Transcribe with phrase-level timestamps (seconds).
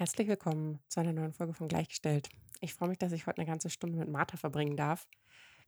[0.00, 2.30] Herzlich willkommen zu einer neuen Folge von Gleichgestellt.
[2.62, 5.06] Ich freue mich, dass ich heute eine ganze Stunde mit Martha verbringen darf.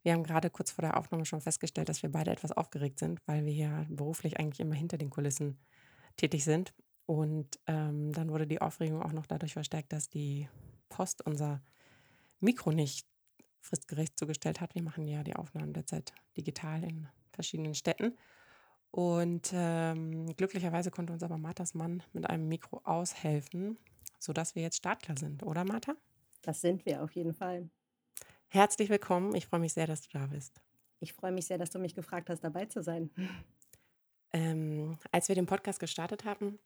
[0.01, 3.21] Wir haben gerade kurz vor der Aufnahme schon festgestellt, dass wir beide etwas aufgeregt sind,
[3.27, 5.59] weil wir ja beruflich eigentlich immer hinter den Kulissen
[6.17, 6.73] tätig sind.
[7.05, 10.49] Und ähm, dann wurde die Aufregung auch noch dadurch verstärkt, dass die
[10.89, 11.61] Post unser
[12.39, 13.05] Mikro nicht
[13.61, 14.73] fristgerecht zugestellt hat.
[14.73, 18.17] Wir machen ja die Aufnahmen derzeit digital in verschiedenen Städten.
[18.89, 23.77] Und ähm, glücklicherweise konnte uns aber Marthas Mann mit einem Mikro aushelfen
[24.23, 25.95] sodass wir jetzt startklar sind, oder Martha?
[26.41, 27.69] Das sind wir auf jeden Fall.
[28.47, 29.35] Herzlich willkommen.
[29.35, 30.61] Ich freue mich sehr, dass du da bist.
[30.99, 33.09] Ich freue mich sehr, dass du mich gefragt hast, dabei zu sein.
[34.31, 36.57] Ähm, als wir den Podcast gestartet haben,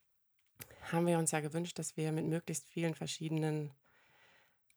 [0.91, 3.71] haben wir uns ja gewünscht, dass wir mit möglichst vielen verschiedenen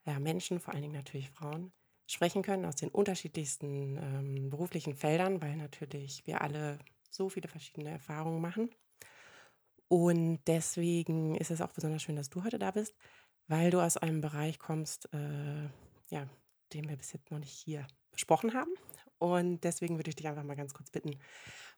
[0.07, 1.73] ja, Menschen, vor allen Dingen natürlich Frauen,
[2.07, 6.79] sprechen können aus den unterschiedlichsten ähm, beruflichen Feldern, weil natürlich wir alle
[7.10, 8.71] so viele verschiedene Erfahrungen machen.
[9.93, 12.95] Und deswegen ist es auch besonders schön, dass du heute da bist,
[13.49, 15.65] weil du aus einem Bereich kommst, äh,
[16.10, 16.29] ja,
[16.73, 18.71] den wir bis jetzt noch nicht hier besprochen haben.
[19.19, 21.19] Und deswegen würde ich dich einfach mal ganz kurz bitten,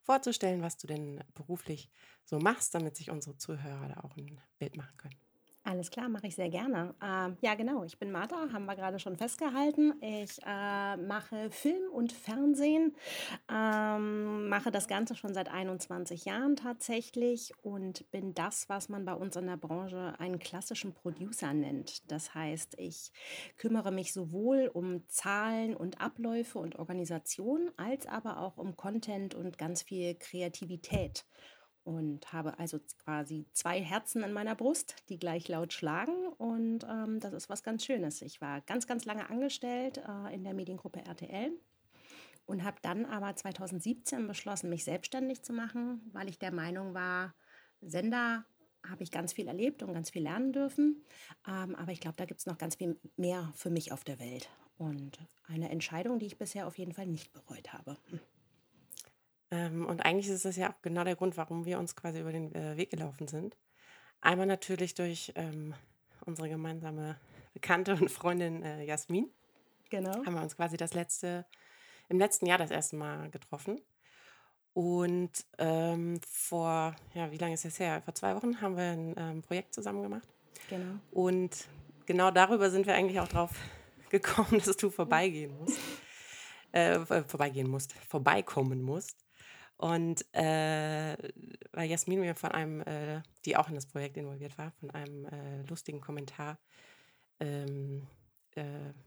[0.03, 1.89] vorzustellen, was du denn beruflich
[2.27, 5.17] so machst, damit sich unsere Zuhörer da auch ein Bild machen können.
[5.65, 6.93] Alles klar, mache ich sehr gerne.
[7.01, 9.95] Ähm, ja, genau, ich bin Martha, haben wir gerade schon festgehalten.
[10.01, 12.97] Ich äh, mache Film und Fernsehen,
[13.49, 19.15] ähm, mache das Ganze schon seit 21 Jahren tatsächlich und bin das, was man bei
[19.15, 22.11] uns in der Branche einen klassischen Producer nennt.
[22.11, 23.13] Das heißt, ich
[23.57, 29.59] kümmere mich sowohl um Zahlen und Abläufe und Organisation, als aber auch um Content und
[29.59, 31.25] ganz viel Kreativität
[31.85, 36.29] und habe also quasi zwei Herzen in meiner Brust, die gleich laut schlagen.
[36.39, 38.23] Und ähm, das ist was ganz Schönes.
[38.23, 41.53] Ich war ganz, ganz lange angestellt äh, in der Mediengruppe RTL
[42.47, 47.35] und habe dann aber 2017 beschlossen, mich selbstständig zu machen, weil ich der Meinung war,
[47.81, 48.45] Sender
[48.89, 51.05] habe ich ganz viel erlebt und ganz viel lernen dürfen.
[51.47, 54.19] Ähm, aber ich glaube, da gibt es noch ganz viel mehr für mich auf der
[54.19, 54.49] Welt.
[54.77, 57.97] Und eine Entscheidung, die ich bisher auf jeden Fall nicht bereut habe.
[59.53, 62.33] Ähm, und eigentlich ist das ja auch genau der Grund, warum wir uns quasi über
[62.33, 63.57] den äh, Weg gelaufen sind.
[64.23, 65.75] Einmal natürlich durch ähm,
[66.25, 67.19] unsere gemeinsame
[67.53, 69.31] Bekannte und Freundin äh, Jasmin.
[69.91, 70.25] Genau.
[70.25, 71.45] Haben wir uns quasi das letzte,
[72.09, 73.79] im letzten Jahr das erste Mal getroffen.
[74.73, 78.01] Und ähm, vor, ja, wie lange ist das her?
[78.03, 80.27] Vor zwei Wochen haben wir ein ähm, Projekt zusammen gemacht.
[80.71, 80.99] Genau.
[81.11, 81.67] Und
[82.07, 83.51] genau darüber sind wir eigentlich auch drauf
[84.09, 85.79] gekommen, dass du vorbeigehen musst.
[86.73, 89.22] Äh, vorbeigehen musst, vorbeikommen musst.
[89.83, 91.17] Und äh,
[91.73, 95.25] weil Jasmin mir von einem, äh, die auch in das Projekt involviert war, von einem
[95.25, 96.57] äh, lustigen Kommentar
[97.41, 98.07] ähm,
[98.55, 98.63] äh,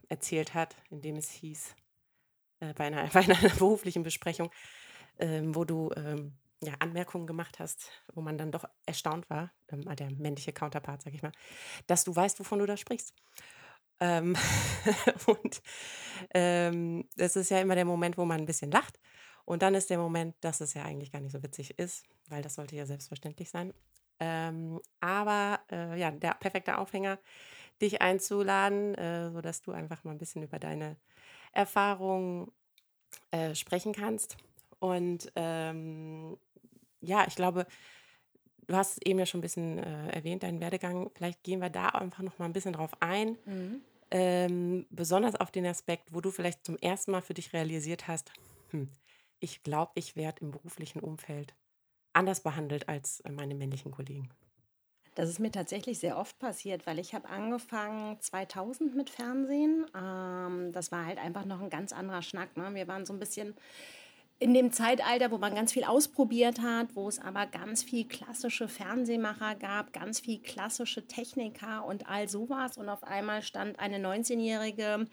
[0.09, 1.73] erzählt hat, in dem es hieß,
[2.59, 4.51] äh, bei einer, bei, einer, beruflichen Besprechung,
[5.17, 9.83] ähm, wo du ähm, ja, Anmerkungen gemacht hast, wo man dann doch erstaunt war, ähm,
[9.95, 11.31] der männliche Counterpart, sag ich mal,
[11.87, 13.13] dass du weißt, wovon du da sprichst.
[14.01, 14.35] Ähm,
[15.25, 15.61] und
[16.33, 18.99] ähm, das ist ja immer der Moment, wo man ein bisschen lacht
[19.45, 22.41] und dann ist der Moment, dass es ja eigentlich gar nicht so witzig ist, weil
[22.41, 23.73] das sollte ja selbstverständlich sein.
[24.19, 27.19] Ähm, aber äh, ja, der perfekte Aufhänger,
[27.81, 30.95] dich einzuladen, äh, sodass du einfach mal ein bisschen über deine
[31.51, 32.51] Erfahrungen
[33.31, 34.37] äh, sprechen kannst.
[34.79, 36.37] Und ähm,
[37.01, 37.67] ja, ich glaube,
[38.67, 41.11] du hast es eben ja schon ein bisschen äh, erwähnt, deinen Werdegang.
[41.13, 43.37] Vielleicht gehen wir da einfach noch mal ein bisschen drauf ein.
[43.45, 43.81] Mhm.
[44.11, 48.31] Ähm, besonders auf den Aspekt, wo du vielleicht zum ersten Mal für dich realisiert hast,
[48.69, 48.89] hm,
[49.39, 51.55] ich glaube, ich werde im beruflichen Umfeld
[52.13, 54.29] anders behandelt als äh, meine männlichen Kollegen.
[55.15, 59.85] Das ist mir tatsächlich sehr oft passiert, weil ich habe angefangen 2000 mit Fernsehen.
[59.95, 62.57] Ähm, das war halt einfach noch ein ganz anderer Schnack.
[62.57, 62.73] Ne?
[62.73, 63.55] Wir waren so ein bisschen
[64.45, 68.67] in dem Zeitalter, wo man ganz viel ausprobiert hat, wo es aber ganz viel klassische
[68.67, 72.77] Fernsehmacher gab, ganz viel klassische Techniker und all sowas.
[72.77, 75.07] Und auf einmal stand eine 19-jährige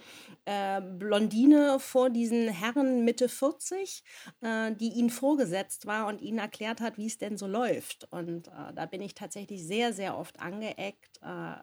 [0.44, 4.04] äh, Blondine vor diesen Herren Mitte 40,
[4.42, 8.06] äh, die ihnen vorgesetzt war und ihnen erklärt hat, wie es denn so läuft.
[8.10, 11.54] Und äh, da bin ich tatsächlich sehr, sehr oft angeeckt äh,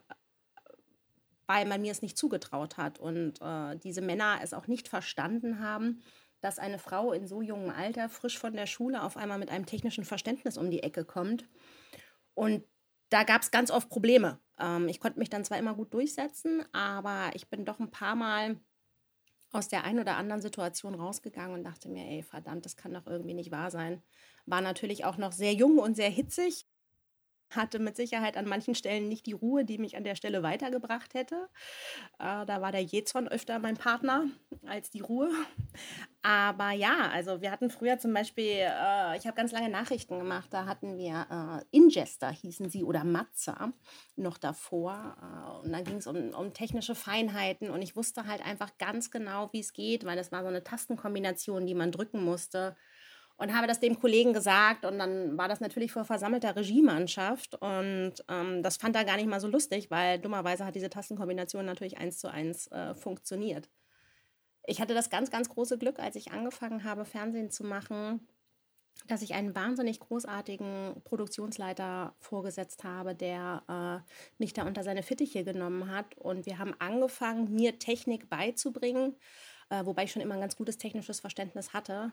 [1.46, 5.58] weil man mir es nicht zugetraut hat und äh, diese Männer es auch nicht verstanden
[5.58, 6.00] haben,
[6.40, 9.66] dass eine Frau in so jungem Alter, frisch von der Schule, auf einmal mit einem
[9.66, 11.48] technischen Verständnis um die Ecke kommt.
[12.34, 12.64] Und
[13.10, 14.40] da gab es ganz oft Probleme.
[14.58, 18.14] Ähm, ich konnte mich dann zwar immer gut durchsetzen, aber ich bin doch ein paar
[18.14, 18.60] Mal
[19.52, 23.06] aus der einen oder anderen Situation rausgegangen und dachte mir, ey, verdammt, das kann doch
[23.06, 24.02] irgendwie nicht wahr sein.
[24.46, 26.66] War natürlich auch noch sehr jung und sehr hitzig.
[27.50, 31.14] Hatte mit Sicherheit an manchen Stellen nicht die Ruhe, die mich an der Stelle weitergebracht
[31.14, 31.48] hätte.
[32.18, 34.26] Äh, da war der Jezon öfter mein Partner
[34.66, 35.30] als die Ruhe.
[36.22, 40.48] Aber ja, also wir hatten früher zum Beispiel, äh, ich habe ganz lange Nachrichten gemacht,
[40.50, 43.72] da hatten wir äh, Ingester, hießen sie, oder Matza
[44.16, 45.16] noch davor.
[45.20, 49.10] Äh, und da ging es um, um technische Feinheiten und ich wusste halt einfach ganz
[49.10, 52.76] genau, wie es geht, weil es war so eine Tastenkombination, die man drücken musste
[53.40, 58.12] und habe das dem Kollegen gesagt und dann war das natürlich vor versammelter Regiemannschaft und
[58.28, 61.96] ähm, das fand er gar nicht mal so lustig, weil dummerweise hat diese Tastenkombination natürlich
[61.96, 63.70] eins zu eins äh, funktioniert.
[64.66, 68.28] Ich hatte das ganz, ganz große Glück, als ich angefangen habe, Fernsehen zu machen,
[69.06, 75.44] dass ich einen wahnsinnig großartigen Produktionsleiter vorgesetzt habe, der äh, mich da unter seine Fittiche
[75.44, 76.14] genommen hat.
[76.18, 79.16] Und wir haben angefangen, mir Technik beizubringen,
[79.70, 82.12] äh, wobei ich schon immer ein ganz gutes technisches Verständnis hatte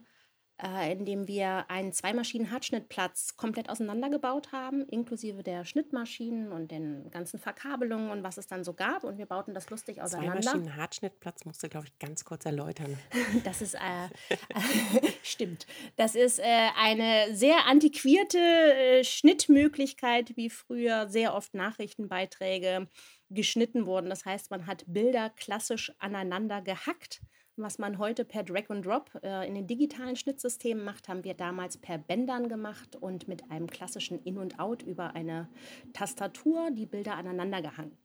[0.62, 8.10] äh, indem wir einen Zweimaschinen-Hartschnittplatz komplett auseinandergebaut haben, inklusive der Schnittmaschinen und den ganzen Verkabelungen
[8.10, 9.04] und was es dann so gab.
[9.04, 10.42] Und wir bauten das lustig auseinander.
[10.42, 12.98] Zweimaschinen-Hartschnittplatz musst du, glaube ich, ganz kurz erläutern.
[13.44, 14.10] Das ist, äh,
[15.24, 22.88] stimmt, das ist äh, eine sehr antiquierte äh, Schnittmöglichkeit, wie früher sehr oft Nachrichtenbeiträge
[23.30, 24.10] geschnitten wurden.
[24.10, 27.22] Das heißt, man hat Bilder klassisch aneinander gehackt
[27.58, 31.34] was man heute per Drag and Drop äh, in den digitalen Schnittsystemen macht, haben wir
[31.34, 35.50] damals per Bändern gemacht und mit einem klassischen In und Out über eine
[35.94, 37.98] Tastatur die Bilder aneinander gehangen.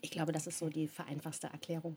[0.00, 1.96] Ich glaube, das ist so die vereinfachte Erklärung.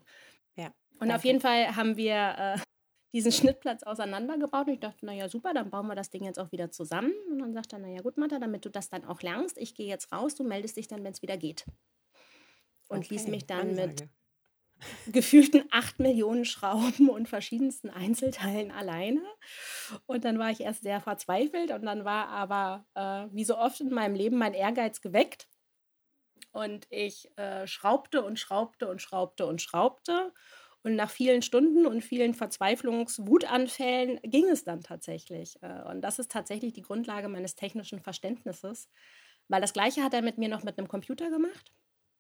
[0.56, 0.68] Ja.
[0.94, 1.16] Und danke.
[1.16, 2.58] auf jeden Fall haben wir äh,
[3.14, 6.52] diesen Schnittplatz auseinandergebaut und ich dachte, naja, super, dann bauen wir das Ding jetzt auch
[6.52, 7.12] wieder zusammen.
[7.32, 9.88] Und dann sagt er, naja, gut, Martha, damit du das dann auch lernst, ich gehe
[9.88, 11.66] jetzt raus, du meldest dich dann, wenn es wieder geht.
[12.88, 13.16] Und okay.
[13.16, 13.88] ließ mich dann Ansage.
[13.88, 14.10] mit
[15.08, 19.22] gefühlten acht Millionen Schrauben und verschiedensten Einzelteilen alleine.
[20.06, 23.82] Und dann war ich erst sehr verzweifelt und dann war aber, äh, wie so oft
[23.82, 25.48] in meinem Leben, mein Ehrgeiz geweckt.
[26.52, 30.34] Und ich äh, schraubte und schraubte und schraubte und schraubte.
[30.84, 35.62] Und nach vielen Stunden und vielen Verzweiflungswutanfällen ging es dann tatsächlich.
[35.62, 38.90] Äh, und das ist tatsächlich die Grundlage meines technischen Verständnisses.
[39.50, 41.74] Weil das Gleiche hat er mit mir noch mit einem Computer gemacht.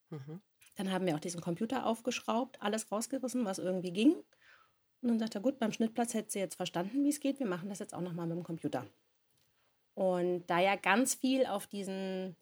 [0.10, 0.42] Mhm.
[0.78, 4.14] Dann haben wir auch diesen Computer aufgeschraubt, alles rausgerissen, was irgendwie ging.
[5.02, 7.40] Und dann sagt er, gut, beim Schnittplatz hätte sie jetzt verstanden, wie es geht.
[7.40, 8.86] Wir machen das jetzt auch nochmal mit dem Computer.
[9.96, 12.36] Und da ja ganz viel auf diesen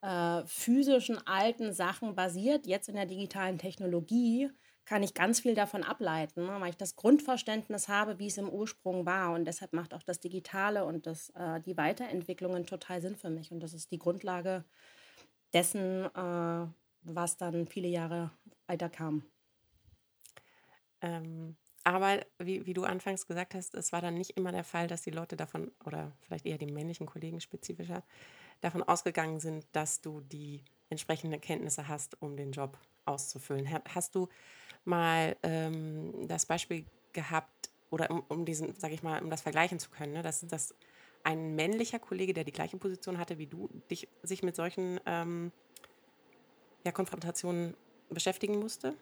[0.00, 4.50] äh, physischen alten Sachen basiert, jetzt in der digitalen Technologie,
[4.86, 9.06] kann ich ganz viel davon ableiten, weil ich das Grundverständnis habe, wie es im Ursprung
[9.06, 9.34] war.
[9.34, 13.50] Und deshalb macht auch das Digitale und das, äh, die Weiterentwicklungen total Sinn für mich.
[13.50, 14.64] Und das ist die Grundlage
[15.54, 16.66] dessen, äh,
[17.04, 18.30] was dann viele Jahre
[18.66, 19.24] weiter kam.
[21.00, 24.88] Ähm, aber wie, wie du anfangs gesagt hast, es war dann nicht immer der Fall,
[24.88, 28.02] dass die Leute davon, oder vielleicht eher die männlichen Kollegen spezifischer,
[28.62, 33.68] davon ausgegangen sind, dass du die entsprechenden Kenntnisse hast, um den Job auszufüllen.
[33.90, 34.28] Hast du
[34.84, 39.78] mal ähm, das Beispiel gehabt, oder um, um diesen, sag ich mal, um das vergleichen
[39.78, 40.74] zu können, ne, dass, dass
[41.22, 45.52] ein männlicher Kollege, der die gleiche Position hatte wie du, dich, sich mit solchen ähm,
[46.84, 47.74] ja, Konfrontationen
[48.10, 48.94] beschäftigen musste?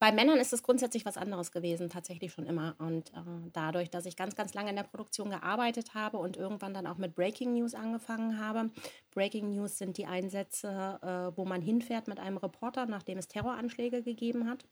[0.00, 2.76] Bei Männern ist es grundsätzlich was anderes gewesen, tatsächlich schon immer.
[2.78, 6.72] Und äh, dadurch, dass ich ganz, ganz lange in der Produktion gearbeitet habe und irgendwann
[6.72, 8.70] dann auch mit Breaking News angefangen habe.
[9.10, 14.04] Breaking News sind die Einsätze, äh, wo man hinfährt mit einem Reporter, nachdem es Terroranschläge
[14.04, 14.66] gegeben hat.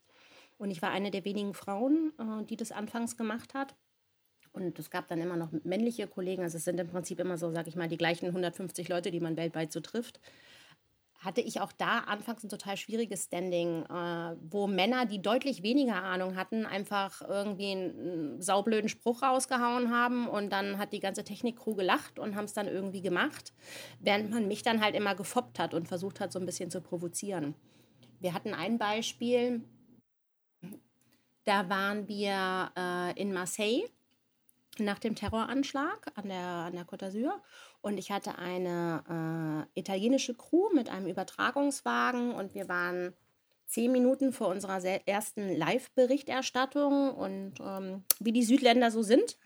[0.59, 3.75] Und ich war eine der wenigen Frauen, äh, die das anfangs gemacht hat.
[4.57, 7.53] Und es gab dann immer noch männliche Kollegen, also es sind im Prinzip immer so,
[7.53, 10.19] sag ich mal, die gleichen 150 Leute, die man weltweit so trifft.
[11.19, 16.03] Hatte ich auch da anfangs ein total schwieriges Standing, äh, wo Männer, die deutlich weniger
[16.03, 21.75] Ahnung hatten, einfach irgendwie einen saublöden Spruch rausgehauen haben und dann hat die ganze Technikcrew
[21.75, 23.53] gelacht und haben es dann irgendwie gemacht,
[24.01, 26.81] während man mich dann halt immer gefoppt hat und versucht hat, so ein bisschen zu
[26.81, 27.55] provozieren.
[28.21, 29.63] Wir hatten ein Beispiel,
[31.45, 33.85] da waren wir äh, in Marseille
[34.81, 37.33] nach dem Terroranschlag an der, an der Côte d'Azur.
[37.81, 43.15] Und ich hatte eine äh, italienische Crew mit einem Übertragungswagen und wir waren
[43.67, 47.15] zehn Minuten vor unserer ersten Live-Berichterstattung.
[47.15, 49.37] Und ähm, wie die Südländer so sind,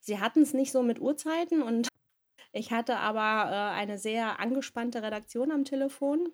[0.00, 1.88] sie hatten es nicht so mit Uhrzeiten und
[2.52, 6.32] ich hatte aber äh, eine sehr angespannte Redaktion am Telefon.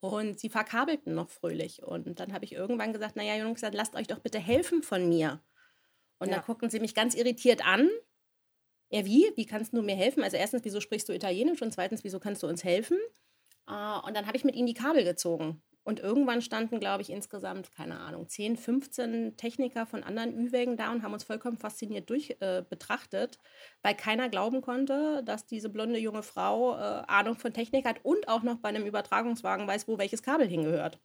[0.00, 1.82] Und sie verkabelten noch fröhlich.
[1.82, 5.40] Und dann habe ich irgendwann gesagt, naja, Jungs, lasst euch doch bitte helfen von mir.
[6.20, 6.36] Und ja.
[6.36, 7.88] dann gucken sie mich ganz irritiert an.
[8.90, 9.32] Ja, wie?
[9.34, 10.22] Wie kannst du mir helfen?
[10.22, 11.62] Also erstens, wieso sprichst du Italienisch?
[11.62, 12.98] Und zweitens, wieso kannst du uns helfen?
[13.68, 15.62] Uh, und dann habe ich mit ihnen die Kabel gezogen.
[15.82, 20.92] Und irgendwann standen, glaube ich, insgesamt, keine Ahnung, 10, 15 Techniker von anderen Ü-Wägen da
[20.92, 23.38] und haben uns vollkommen fasziniert durch äh, betrachtet,
[23.82, 28.28] weil keiner glauben konnte, dass diese blonde junge Frau äh, Ahnung von Technik hat und
[28.28, 31.00] auch noch bei einem Übertragungswagen weiß, wo welches Kabel hingehört.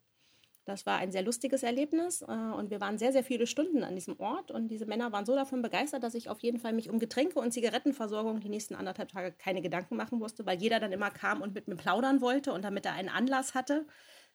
[0.66, 3.94] Das war ein sehr lustiges Erlebnis äh, und wir waren sehr, sehr viele Stunden an
[3.94, 6.90] diesem Ort und diese Männer waren so davon begeistert, dass ich auf jeden Fall mich
[6.90, 10.90] um Getränke und Zigarettenversorgung die nächsten anderthalb Tage keine Gedanken machen musste, weil jeder dann
[10.90, 13.86] immer kam und mit mir plaudern wollte und damit er einen Anlass hatte,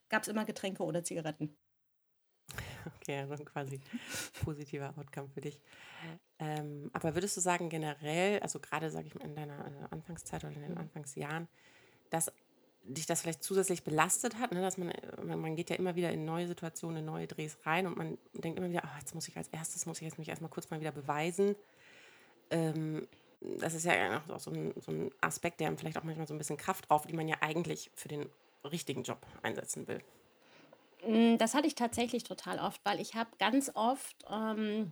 [0.07, 1.57] gab es immer Getränke oder Zigaretten.
[2.97, 3.81] Okay, also quasi
[4.43, 5.59] positiver Outcome für dich.
[6.39, 10.43] Ähm, aber würdest du sagen, generell, also gerade, sage ich mal, in deiner äh, Anfangszeit
[10.43, 11.47] oder in den Anfangsjahren,
[12.09, 12.31] dass
[12.83, 14.61] dich das vielleicht zusätzlich belastet hat, ne?
[14.61, 14.91] dass man,
[15.23, 18.57] man geht ja immer wieder in neue Situationen, in neue Drehs rein und man denkt
[18.57, 20.79] immer wieder, oh, jetzt muss ich als erstes, muss ich jetzt mich erstmal kurz mal
[20.79, 21.55] wieder beweisen.
[22.49, 23.07] Ähm,
[23.59, 26.37] das ist ja auch so ein, so ein Aspekt, der vielleicht auch manchmal so ein
[26.37, 28.29] bisschen Kraft drauf, die man ja eigentlich für den
[28.63, 30.01] richtigen Job einsetzen will.
[31.05, 34.91] Mm, das hatte ich tatsächlich total oft, weil ich habe ganz oft ähm,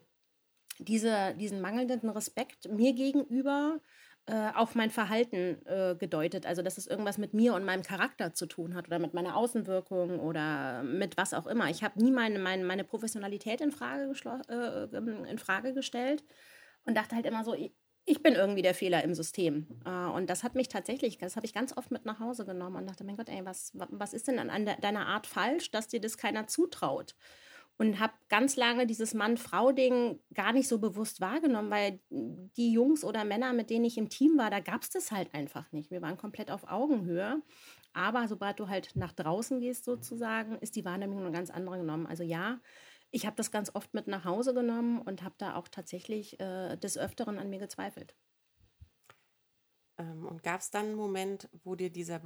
[0.79, 3.79] diese, diesen mangelnden Respekt mir gegenüber
[4.25, 6.45] äh, auf mein Verhalten äh, gedeutet.
[6.45, 9.35] Also, dass es irgendwas mit mir und meinem Charakter zu tun hat oder mit meiner
[9.35, 11.69] Außenwirkung oder mit was auch immer.
[11.69, 14.11] Ich habe nie meine, meine, meine Professionalität in Frage,
[14.49, 16.23] äh, ähm, in Frage gestellt
[16.85, 17.71] und dachte halt immer so, ich,
[18.05, 19.67] ich bin irgendwie der Fehler im System.
[19.85, 22.77] Äh, und das hat mich tatsächlich, das habe ich ganz oft mit nach Hause genommen
[22.77, 26.01] und dachte, mein Gott, ey, was, was ist denn an deiner Art falsch, dass dir
[26.01, 27.15] das keiner zutraut?
[27.79, 33.23] Und habe ganz lange dieses Mann-Frau-Ding gar nicht so bewusst wahrgenommen, weil die Jungs oder
[33.23, 35.89] Männer, mit denen ich im Team war, da gab es das halt einfach nicht.
[35.89, 37.41] Wir waren komplett auf Augenhöhe.
[37.93, 42.05] Aber sobald du halt nach draußen gehst, sozusagen, ist die Wahrnehmung eine ganz andere genommen.
[42.05, 42.59] Also ja,
[43.11, 46.75] ich habe das ganz oft mit nach Hause genommen und habe da auch tatsächlich äh,
[46.75, 48.13] des Öfteren an mir gezweifelt.
[49.99, 52.21] Ähm, und gab es dann einen Moment, wo dir dieser,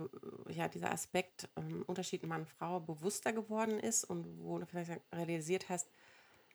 [0.50, 5.90] ja, dieser Aspekt ähm, Unterschied Mann-Frau bewusster geworden ist und wo du vielleicht realisiert hast,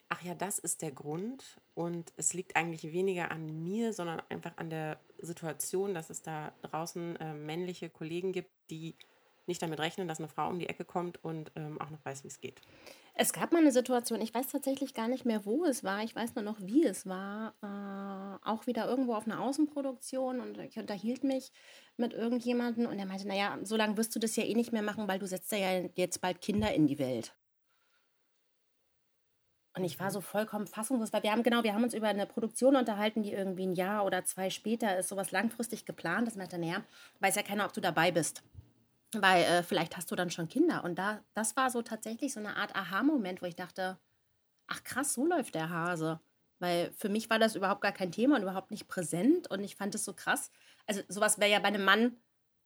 [0.09, 4.57] ach ja, das ist der Grund und es liegt eigentlich weniger an mir, sondern einfach
[4.57, 8.95] an der Situation, dass es da draußen äh, männliche Kollegen gibt, die
[9.47, 12.23] nicht damit rechnen, dass eine Frau um die Ecke kommt und ähm, auch noch weiß,
[12.25, 12.61] wie es geht.
[13.15, 16.15] Es gab mal eine Situation, ich weiß tatsächlich gar nicht mehr, wo es war, ich
[16.15, 17.55] weiß nur noch, wie es war.
[17.63, 17.67] Äh,
[18.43, 21.53] auch wieder irgendwo auf einer Außenproduktion und ich unterhielt mich
[21.97, 24.83] mit irgendjemandem und er meinte, naja, so lange wirst du das ja eh nicht mehr
[24.83, 27.35] machen, weil du setzt ja jetzt bald Kinder in die Welt.
[29.75, 32.27] Und ich war so vollkommen fassungslos, weil wir haben genau, wir haben uns über eine
[32.27, 36.27] Produktion unterhalten, die irgendwie ein Jahr oder zwei später ist, sowas langfristig geplant.
[36.27, 36.83] Das meinte, naja,
[37.21, 38.43] weiß ja keiner, ob du dabei bist
[39.13, 40.85] weil äh, vielleicht hast du dann schon Kinder.
[40.85, 43.99] Und da, das war so tatsächlich so eine Art Aha-Moment, wo ich dachte,
[44.67, 46.21] ach krass, so läuft der Hase.
[46.59, 49.51] Weil für mich war das überhaupt gar kein Thema und überhaupt nicht präsent.
[49.51, 50.51] Und ich fand es so krass.
[50.87, 52.17] Also sowas wäre ja bei einem Mann,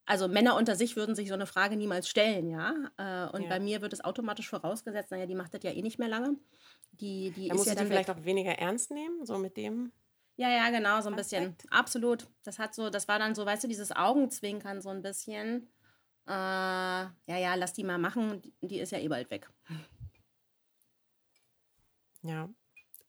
[0.07, 2.75] also Männer unter sich würden sich so eine Frage niemals stellen, ja.
[2.97, 3.49] Äh, und ja.
[3.49, 6.37] bei mir wird es automatisch vorausgesetzt, naja, die macht das ja eh nicht mehr lange.
[6.93, 9.93] Die, die da ist ja dann vielleicht auch weniger ernst nehmen, so mit dem.
[10.37, 11.59] Ja, ja, genau, so ein Aspekt.
[11.59, 11.71] bisschen.
[11.71, 12.27] Absolut.
[12.43, 15.69] Das hat so, das war dann so, weißt du, dieses Augenzwinkern so ein bisschen
[16.27, 19.51] äh, ja, ja, lass die mal machen, die ist ja eh bald weg.
[22.23, 22.49] Ja,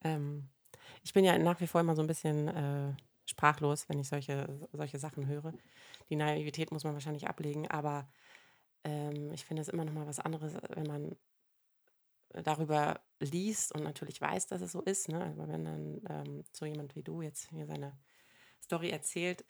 [0.04, 0.50] ähm,
[1.03, 2.93] ich bin ja nach wie vor immer so ein bisschen äh,
[3.25, 5.53] sprachlos, wenn ich solche, solche Sachen höre.
[6.10, 8.07] Die Naivität muss man wahrscheinlich ablegen, aber
[8.83, 11.15] ähm, ich finde es immer noch mal was anderes, wenn man
[12.29, 15.10] darüber liest und natürlich weiß, dass es so ist.
[15.10, 15.24] Ne?
[15.24, 17.98] Aber wenn dann ähm, so jemand wie du jetzt hier seine
[18.62, 19.45] Story erzählt,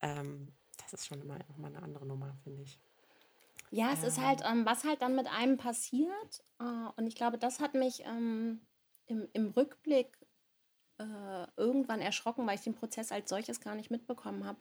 [0.00, 2.78] ähm, das ist schon immer noch mal eine andere Nummer, finde ich.
[3.70, 6.44] Ja, es ist halt, ähm, was halt dann mit einem passiert.
[6.60, 8.60] Äh, und ich glaube, das hat mich ähm,
[9.06, 10.18] im, im Rückblick
[11.02, 14.58] äh, irgendwann erschrocken, weil ich den Prozess als solches gar nicht mitbekommen habe.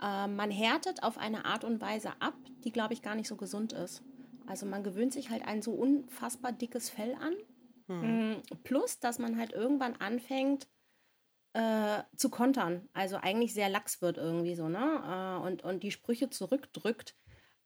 [0.00, 3.36] Äh, man härtet auf eine Art und Weise ab, die, glaube ich, gar nicht so
[3.36, 4.02] gesund ist.
[4.46, 7.34] Also man gewöhnt sich halt ein so unfassbar dickes Fell an.
[7.86, 8.42] Hm.
[8.64, 10.68] Plus, dass man halt irgendwann anfängt,
[11.54, 12.88] äh, zu kontern.
[12.92, 15.40] Also eigentlich sehr lax wird irgendwie so, ne?
[15.42, 17.16] Äh, und, und die Sprüche zurückdrückt.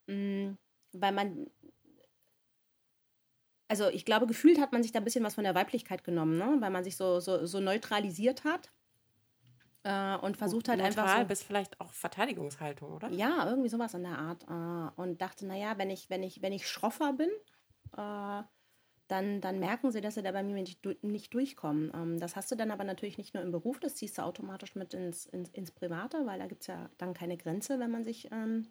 [0.07, 0.57] Mh,
[0.93, 1.47] weil man,
[3.73, 6.37] also ich glaube, gefühlt hat man sich da ein bisschen was von der Weiblichkeit genommen,
[6.37, 6.59] ne?
[6.61, 8.71] weil man sich so, so, so neutralisiert hat
[9.83, 13.09] äh, und versucht hat Neutral einfach so, bis vielleicht auch Verteidigungshaltung, oder?
[13.09, 14.43] Ja, irgendwie sowas in der Art.
[14.43, 17.31] Äh, und dachte, naja, wenn ich, wenn ich, wenn ich schroffer bin,
[17.97, 18.43] äh,
[19.09, 21.93] dann, dann merken sie, dass sie da bei mir nicht, nicht durchkommen.
[21.95, 24.75] Ähm, das hast du dann aber natürlich nicht nur im Beruf, das ziehst du automatisch
[24.75, 28.05] mit ins, ins, ins Private, weil da gibt es ja dann keine Grenze, wenn man
[28.05, 28.69] sich ähm,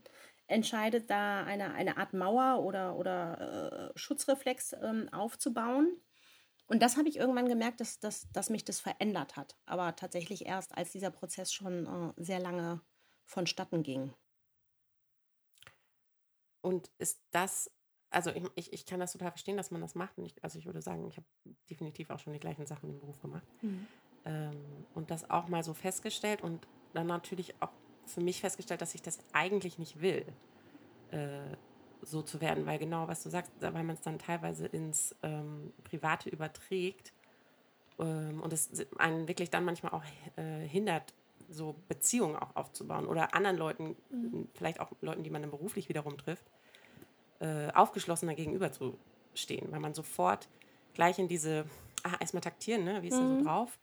[0.51, 5.95] entscheidet, da eine, eine Art Mauer oder, oder äh, Schutzreflex ähm, aufzubauen.
[6.67, 9.57] Und das habe ich irgendwann gemerkt, dass, dass, dass mich das verändert hat.
[9.65, 12.81] Aber tatsächlich erst, als dieser Prozess schon äh, sehr lange
[13.25, 14.13] vonstatten ging.
[16.61, 17.71] Und ist das
[18.11, 20.17] also ich, ich, ich kann das total verstehen, dass man das macht.
[20.17, 21.25] Und ich, also ich würde sagen, ich habe
[21.69, 23.47] definitiv auch schon die gleichen Sachen im Beruf gemacht.
[23.61, 23.87] Mhm.
[24.25, 27.71] Ähm, und das auch mal so festgestellt und dann natürlich auch
[28.05, 30.25] für mich festgestellt, dass ich das eigentlich nicht will,
[31.11, 31.55] äh,
[32.01, 35.71] so zu werden, weil genau, was du sagst, weil man es dann teilweise ins ähm,
[35.83, 37.13] Private überträgt
[37.99, 40.03] ähm, und es einen wirklich dann manchmal auch
[40.35, 41.13] äh, hindert,
[41.49, 44.47] so Beziehungen auch aufzubauen oder anderen Leuten, mhm.
[44.53, 46.45] vielleicht auch Leuten, die man dann beruflich wiederum trifft,
[47.39, 50.47] äh, aufgeschlossener gegenüberzustehen, weil man sofort
[50.93, 51.65] gleich in diese,
[52.03, 53.01] ah, erstmal taktieren, ne?
[53.03, 53.21] wie ist mhm.
[53.21, 53.79] er so drauf?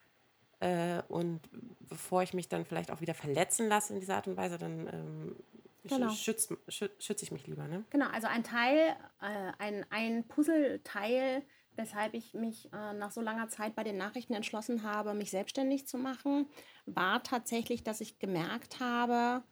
[0.61, 1.41] Äh, und
[1.89, 4.89] bevor ich mich dann vielleicht auch wieder verletzen lasse in dieser Art und Weise, dann
[4.93, 5.37] ähm,
[5.85, 6.11] genau.
[6.11, 7.69] schütze schütz ich mich lieber.
[7.69, 7.85] Ne?
[7.91, 11.43] Genau, also ein Teil, äh, ein, ein Puzzleteil,
[11.77, 15.87] weshalb ich mich äh, nach so langer Zeit bei den Nachrichten entschlossen habe, mich selbstständig
[15.87, 16.47] zu machen,
[16.87, 19.45] war tatsächlich, dass ich gemerkt habe,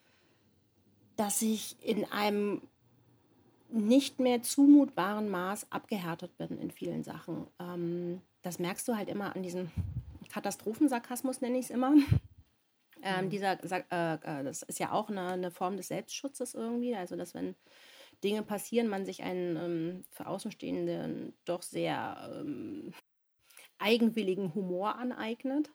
[1.14, 2.62] dass ich in einem
[3.68, 7.46] nicht mehr zumutbaren Maß abgehärtet bin in vielen Sachen.
[7.58, 9.70] Ähm, das merkst du halt immer an diesem
[10.36, 11.94] Katastrophensarkasmus, nenne ich es immer.
[13.02, 13.30] Ähm, mhm.
[13.30, 16.96] dieser, äh, äh, das ist ja auch eine, eine, Form des Selbstschutzes irgendwie.
[16.96, 17.54] Also, dass wenn
[18.24, 22.92] Dinge passieren, man sich einen ähm, für Außenstehende doch sehr ähm,
[23.78, 25.70] eigenwilligen Humor aneignet.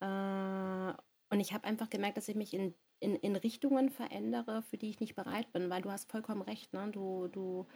[0.00, 0.92] Äh,
[1.30, 4.90] und ich habe einfach gemerkt, dass ich mich in, in, in Richtungen verändere, für die
[4.90, 6.72] ich nicht bereit bin, weil du hast vollkommen recht.
[6.72, 6.90] Ne?
[6.90, 7.66] Du, du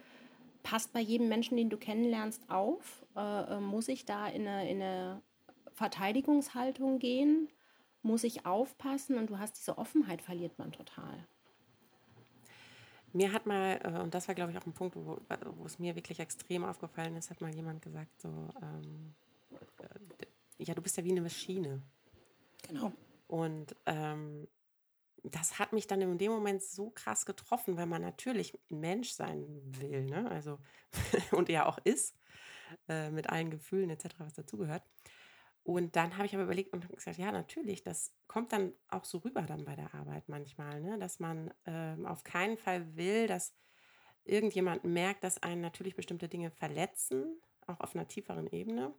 [0.63, 3.05] passt bei jedem Menschen, den du kennenlernst, auf.
[3.15, 5.21] Äh, äh muss ich da in eine, in eine
[5.81, 7.49] Verteidigungshaltung gehen?
[8.03, 9.17] Muss ich aufpassen?
[9.17, 11.25] Und du hast diese Offenheit, verliert man total.
[13.13, 15.17] Mir hat mal, äh, und das war glaube ich auch ein Punkt, wo,
[15.57, 18.29] wo, es mir wirklich extrem aufgefallen ist, hat mal jemand gesagt, so,
[18.61, 19.15] ähm,
[19.79, 21.81] äh, ja, du bist ja wie eine Maschine.
[22.67, 22.91] Genau.
[23.27, 24.47] Und ähm,
[25.23, 29.11] das hat mich dann in dem Moment so krass getroffen, weil man natürlich ein Mensch
[29.11, 29.45] sein
[29.79, 30.29] will, ne?
[30.29, 30.59] Also,
[31.31, 32.15] und er auch ist,
[32.87, 34.83] äh, mit allen Gefühlen etc., was dazugehört.
[35.63, 39.19] Und dann habe ich aber überlegt und gesagt, ja, natürlich, das kommt dann auch so
[39.19, 40.97] rüber dann bei der Arbeit manchmal, ne?
[40.97, 43.53] dass man ähm, auf keinen Fall will, dass
[44.23, 48.93] irgendjemand merkt, dass einen natürlich bestimmte Dinge verletzen, auch auf einer tieferen Ebene.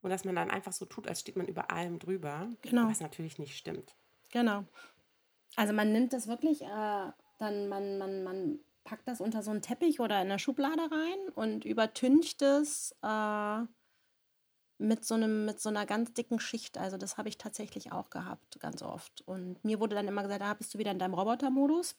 [0.00, 2.88] Und dass man dann einfach so tut, als steht man über allem drüber, genau.
[2.88, 3.96] was natürlich nicht stimmt.
[4.30, 4.64] Genau.
[5.56, 9.62] Also man nimmt das wirklich, äh, dann man, man, man packt das unter so einen
[9.62, 13.62] Teppich oder in eine Schublade rein und übertüncht es äh,
[14.78, 16.78] mit so einem, mit so einer ganz dicken Schicht.
[16.78, 19.22] Also das habe ich tatsächlich auch gehabt, ganz oft.
[19.26, 21.96] Und mir wurde dann immer gesagt, da ah, bist du wieder in deinem Robotermodus.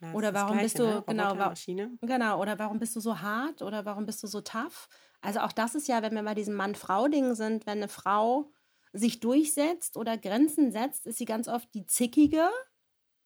[0.00, 1.04] Ja, oder warum Gleiche, bist du, ne?
[1.06, 1.54] genau, wa
[2.00, 4.88] genau, oder warum bist du so hart oder warum bist du so tough?
[5.20, 8.50] Also auch das ist ja, wenn wir bei diesem Mann-Frau-Ding sind, wenn eine Frau
[8.92, 12.48] sich durchsetzt oder Grenzen setzt, ist sie ganz oft die Zickige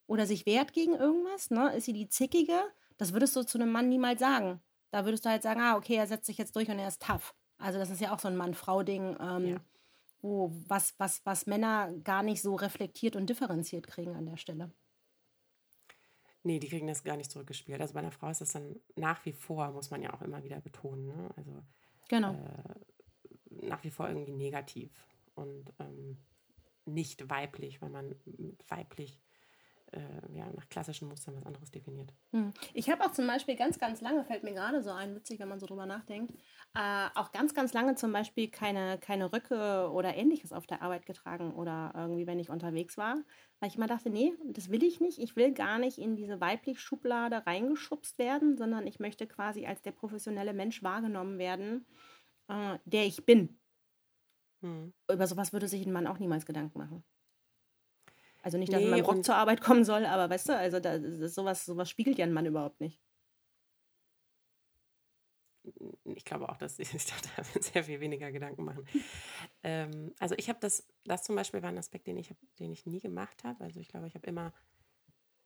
[0.07, 1.74] oder sich wehrt gegen irgendwas, ne?
[1.74, 2.59] Ist sie die Zickige?
[2.96, 4.61] Das würdest du zu einem Mann niemals sagen.
[4.90, 7.02] Da würdest du halt sagen, ah, okay, er setzt sich jetzt durch und er ist
[7.02, 7.35] tough.
[7.59, 9.61] Also das ist ja auch so ein Mann-Frau-Ding, ähm, ja.
[10.21, 14.71] wo was, was, was Männer gar nicht so reflektiert und differenziert kriegen an der Stelle.
[16.44, 17.81] Nee, die kriegen das gar nicht zurückgespielt.
[17.81, 20.42] Also bei einer Frau ist das dann nach wie vor, muss man ja auch immer
[20.44, 21.07] wieder betonen.
[21.07, 21.31] Ne?
[21.37, 21.62] Also
[22.09, 22.33] genau.
[22.33, 24.92] Äh, nach wie vor irgendwie negativ
[25.35, 26.18] und ähm,
[26.85, 28.14] nicht weiblich, weil man
[28.68, 29.21] weiblich
[30.35, 32.12] ja, nach klassischen Mustern was anderes definiert.
[32.33, 32.53] Hm.
[32.74, 35.48] Ich habe auch zum Beispiel ganz, ganz lange, fällt mir gerade so ein, witzig, wenn
[35.48, 36.33] man so drüber nachdenkt,
[36.74, 41.07] äh, auch ganz, ganz lange zum Beispiel keine, keine Röcke oder ähnliches auf der Arbeit
[41.07, 43.16] getragen oder irgendwie, wenn ich unterwegs war,
[43.61, 45.18] weil ich immer dachte, nee, das will ich nicht.
[45.18, 49.83] Ich will gar nicht in diese weiblich Schublade reingeschubst werden, sondern ich möchte quasi als
[49.83, 51.87] der professionelle Mensch wahrgenommen werden,
[52.48, 53.59] äh, der ich bin.
[54.62, 54.92] Hm.
[55.11, 57.05] Über sowas würde sich ein Mann auch niemals Gedanken machen.
[58.49, 60.99] Also nicht, dass nee, man Rock zur Arbeit kommen soll, aber weißt du, also da,
[61.29, 62.99] sowas, sowas spiegelt ja ein Mann überhaupt nicht.
[66.05, 68.87] Ich glaube auch, dass sie sich da sehr viel weniger Gedanken machen.
[69.63, 72.73] ähm, also ich habe das, das zum Beispiel war ein Aspekt, den ich, hab, den
[72.73, 73.63] ich nie gemacht habe.
[73.63, 74.55] Also ich glaube, ich habe immer,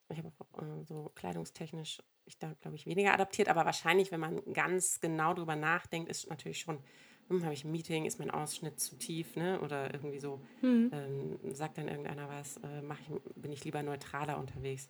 [0.09, 4.41] ich habe äh, so kleidungstechnisch, ich da glaube ich weniger adaptiert, aber wahrscheinlich, wenn man
[4.53, 6.85] ganz genau drüber nachdenkt, ist natürlich schon
[7.29, 9.61] hm, habe ich ein Meeting, ist mein Ausschnitt zu tief, ne?
[9.61, 10.91] Oder irgendwie so, mhm.
[10.93, 14.89] ähm, sagt dann irgendeiner was, äh, mach ich, bin ich lieber neutraler unterwegs.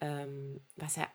[0.00, 1.06] Ähm, was ja,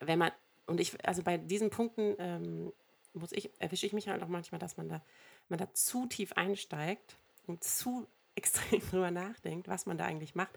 [0.00, 0.32] wenn man,
[0.66, 2.72] und ich, also bei diesen Punkten ähm,
[3.12, 5.02] muss ich, erwische ich mich halt auch manchmal, dass man da,
[5.48, 10.56] man da zu tief einsteigt und zu extrem drüber nachdenkt, was man da eigentlich macht,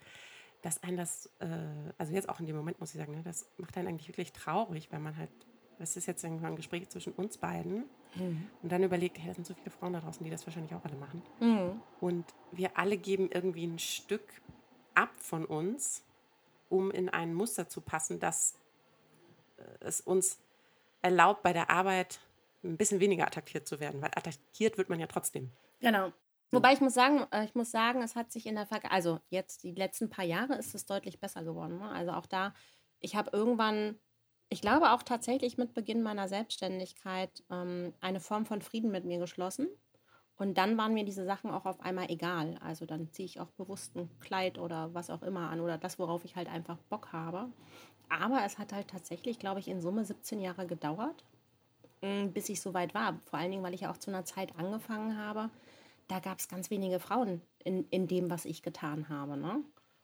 [0.62, 1.47] dass einen das, äh,
[1.97, 4.32] also jetzt auch in dem Moment muss ich sagen, ne, das macht einen eigentlich wirklich
[4.32, 5.32] traurig, weil man halt
[5.84, 7.84] das ist jetzt irgendwann ein Gespräch zwischen uns beiden.
[8.15, 8.48] Mhm.
[8.62, 10.86] Und dann überlegt, hey, da sind so viele Frauen da draußen, die das wahrscheinlich auch
[10.86, 11.22] alle machen.
[11.41, 11.82] Mhm.
[12.00, 14.24] Und wir alle geben irgendwie ein Stück
[14.93, 16.06] ab von uns,
[16.69, 18.56] um in ein Muster zu passen, das
[19.58, 20.39] äh, es uns
[21.02, 22.22] erlaubt, bei der Arbeit
[22.63, 25.52] ein bisschen weniger attackiert zu werden, weil attackiert wird man ja trotzdem.
[25.82, 26.13] Genau.
[26.52, 29.19] Wobei ich muss sagen, äh, ich muss sagen, es hat sich in der Vergangenheit, also
[29.30, 31.80] jetzt die letzten paar Jahre ist es deutlich besser geworden.
[31.80, 31.89] Ne?
[31.89, 32.54] Also auch da,
[33.00, 34.00] ich habe irgendwann,
[34.54, 39.18] ich glaube auch tatsächlich mit Beginn meiner Selbstständigkeit ähm, eine Form von Frieden mit mir
[39.18, 39.68] geschlossen.
[40.38, 42.60] Und dann waren mir diese Sachen auch auf einmal egal.
[42.63, 45.98] Also dann ziehe ich auch bewusst ein Kleid oder was auch immer an oder das,
[45.98, 47.50] worauf ich halt einfach Bock habe.
[48.10, 51.26] Aber es hat halt tatsächlich, glaube ich, in Summe 17 Jahre gedauert,
[52.02, 53.20] mm, bis ich so weit war.
[53.26, 55.50] Vor allen Dingen, weil ich ja auch zu einer Zeit angefangen habe.
[56.08, 59.36] Da gab es ganz wenige Frauen in, in dem, was ich getan habe.
[59.36, 59.63] Ne?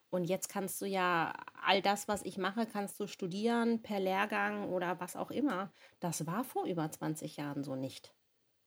[0.10, 1.34] Und jetzt kannst du ja
[1.70, 5.72] all das, was ich mache, kannst du studieren per Lehrgang oder was auch immer.
[6.00, 8.12] Das war vor über 20 Jahren so nicht.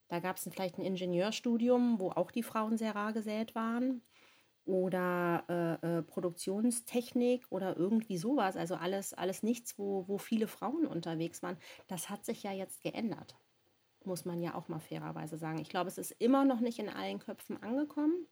[0.07, 4.03] Da gab es vielleicht ein Ingenieurstudium, wo auch die Frauen sehr rar gesät waren.
[4.65, 5.45] Oder
[5.83, 8.57] äh, äh, Produktionstechnik oder irgendwie sowas.
[8.57, 11.59] Also alles, alles nichts, wo, wo viele Frauen unterwegs waren.
[11.89, 13.35] Das hat sich ja jetzt geändert.
[14.05, 15.59] Muss man ja auch mal fairerweise sagen.
[15.59, 18.29] Ich glaube, es ist immer noch nicht in allen Köpfen angekommen.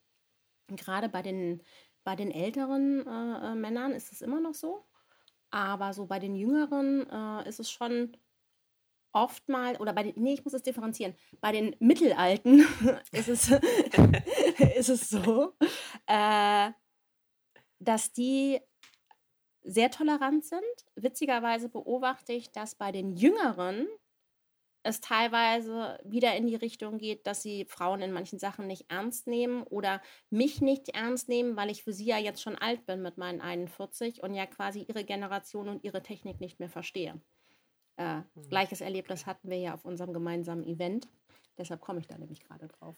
[0.67, 1.61] Gerade bei den,
[2.03, 4.85] bei den älteren äh, äh Männern ist es immer noch so.
[5.51, 8.15] Aber so bei den Jüngeren äh, ist es schon
[9.13, 12.65] oftmals, oder bei den, nee, ich muss es differenzieren, bei den Mittelalten
[13.11, 13.51] ist, es,
[14.77, 15.53] ist es so,
[16.07, 16.71] äh,
[17.79, 18.59] dass die
[19.63, 20.61] sehr tolerant sind.
[20.95, 23.87] Witzigerweise beobachte ich, dass bei den Jüngeren
[24.83, 29.27] es teilweise wieder in die Richtung geht, dass sie Frauen in manchen Sachen nicht ernst
[29.27, 33.01] nehmen oder mich nicht ernst nehmen, weil ich für sie ja jetzt schon alt bin
[33.01, 37.21] mit meinen 41 und ja quasi ihre Generation und ihre Technik nicht mehr verstehe.
[37.97, 38.49] Äh, mhm.
[38.49, 41.07] Gleiches Erlebnis hatten wir ja auf unserem gemeinsamen Event.
[41.57, 42.97] Deshalb komme ich da nämlich gerade drauf.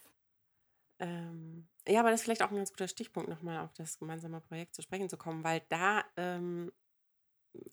[1.00, 4.39] Ähm, ja, aber das ist vielleicht auch ein ganz guter Stichpunkt, nochmal auf das gemeinsame
[4.39, 6.72] Projekt zu sprechen zu kommen, weil da, ähm,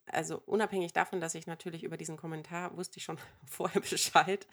[0.06, 4.46] also unabhängig davon, dass ich natürlich über diesen Kommentar wusste ich schon vorher Bescheid.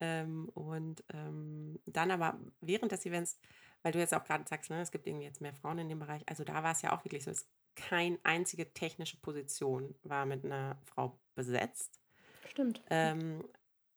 [0.00, 3.38] Ähm, und ähm, dann aber während des Events,
[3.82, 5.98] weil du jetzt auch gerade sagst, ne, es gibt irgendwie jetzt mehr Frauen in dem
[5.98, 10.26] Bereich, also da war es ja auch wirklich so, es keine einzige technische Position war
[10.26, 12.00] mit einer Frau besetzt.
[12.48, 12.82] Stimmt.
[12.88, 13.44] Ähm,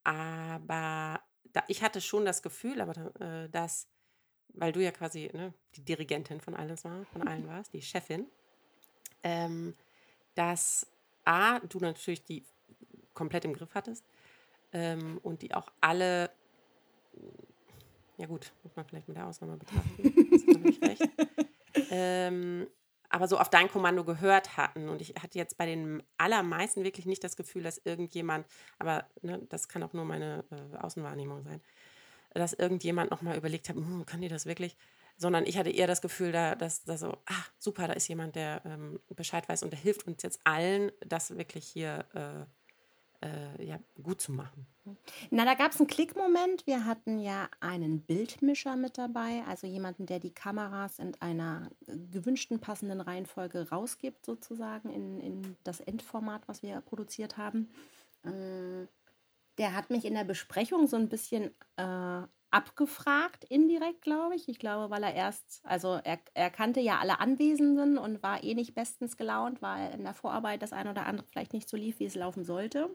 [0.03, 1.21] aber
[1.53, 3.87] da, ich hatte schon das Gefühl, aber äh, dass,
[4.53, 8.25] weil du ja quasi ne, die Dirigentin von alles war, von allen warst, die Chefin,
[9.23, 9.75] ähm,
[10.37, 10.85] dass
[11.25, 12.45] A, du natürlich die
[13.13, 14.05] komplett im Griff hattest
[14.71, 16.29] ähm, und die auch alle,
[18.17, 20.13] ja gut, muss man vielleicht mit der Ausnahme betrachten,
[20.47, 21.09] das ist recht,
[21.89, 22.67] ähm,
[23.09, 24.89] aber so auf dein Kommando gehört hatten.
[24.89, 28.45] Und ich hatte jetzt bei den allermeisten wirklich nicht das Gefühl, dass irgendjemand,
[28.77, 31.61] aber ne, das kann auch nur meine äh, Außenwahrnehmung sein,
[32.33, 34.77] dass irgendjemand nochmal überlegt hat, hm, kann die das wirklich?
[35.17, 38.35] Sondern ich hatte eher das Gefühl, da, dass da so, ach super, da ist jemand,
[38.35, 42.45] der ähm, Bescheid weiß und der hilft uns jetzt allen, das wirklich hier äh,
[43.21, 44.67] äh, ja, gut zu machen.
[45.31, 46.65] Na, da gab es einen Klickmoment.
[46.65, 52.59] Wir hatten ja einen Bildmischer mit dabei, also jemanden, der die Kameras in einer gewünschten
[52.59, 57.69] passenden Reihenfolge rausgibt, sozusagen in, in das Endformat, was wir produziert haben.
[58.23, 58.87] Äh,
[59.57, 62.21] der hat mich in der Besprechung so ein bisschen äh,
[62.57, 64.49] abgefragt, indirekt, glaube ich.
[64.49, 68.55] Ich glaube, weil er erst, also er, er kannte ja alle Anwesenden und war eh
[68.55, 71.99] nicht bestens gelaunt, weil in der Vorarbeit das eine oder andere vielleicht nicht so lief,
[71.99, 72.89] wie es laufen sollte.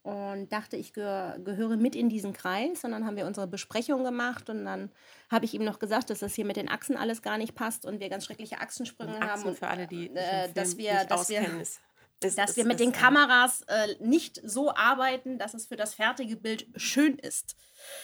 [0.00, 2.82] Und dachte, ich gehör, gehöre mit in diesen Kreis.
[2.82, 4.48] Und dann haben wir unsere Besprechung gemacht.
[4.48, 4.90] Und dann
[5.30, 7.84] habe ich ihm noch gesagt, dass das hier mit den Achsen alles gar nicht passt
[7.84, 9.44] und wir ganz schreckliche Achsensprünge Achsen haben.
[9.44, 11.42] Und für alle, die äh, dass wir, dass wir,
[12.24, 15.76] ist, dass ist, wir mit ist, den Kameras äh, nicht so arbeiten, dass es für
[15.76, 17.56] das fertige Bild schön ist.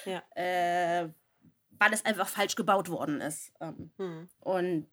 [0.05, 0.23] Ja.
[0.35, 1.11] Äh,
[1.79, 3.53] weil es einfach falsch gebaut worden ist.
[3.61, 4.29] Ähm, hm.
[4.41, 4.89] Und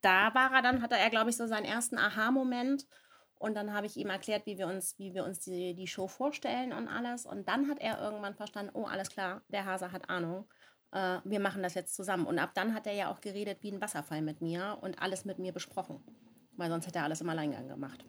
[0.00, 2.86] da war er dann, hatte er, glaube ich, so seinen ersten Aha-Moment.
[3.36, 6.08] Und dann habe ich ihm erklärt, wie wir uns, wie wir uns die, die Show
[6.08, 7.26] vorstellen und alles.
[7.26, 10.48] Und dann hat er irgendwann verstanden, oh, alles klar, der Hase hat Ahnung.
[10.92, 12.26] Äh, wir machen das jetzt zusammen.
[12.26, 15.24] Und ab dann hat er ja auch geredet wie ein Wasserfall mit mir und alles
[15.24, 16.02] mit mir besprochen.
[16.56, 18.04] Weil sonst hätte er alles im Alleingang gemacht.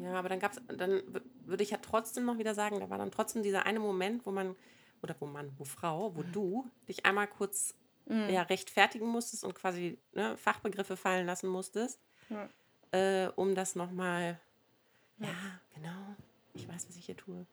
[0.00, 1.02] Ja, aber dann gab es, dann
[1.44, 4.30] würde ich ja trotzdem noch wieder sagen, da war dann trotzdem dieser eine Moment, wo
[4.30, 4.56] man,
[5.02, 7.74] oder wo man, wo Frau, wo du dich einmal kurz
[8.06, 8.30] mhm.
[8.30, 12.00] ja, rechtfertigen musstest und quasi ne, Fachbegriffe fallen lassen musstest,
[12.30, 12.48] ja.
[12.92, 14.40] äh, um das nochmal,
[15.18, 15.28] ja.
[15.28, 16.16] ja, genau,
[16.54, 17.46] ich weiß, was ich hier tue.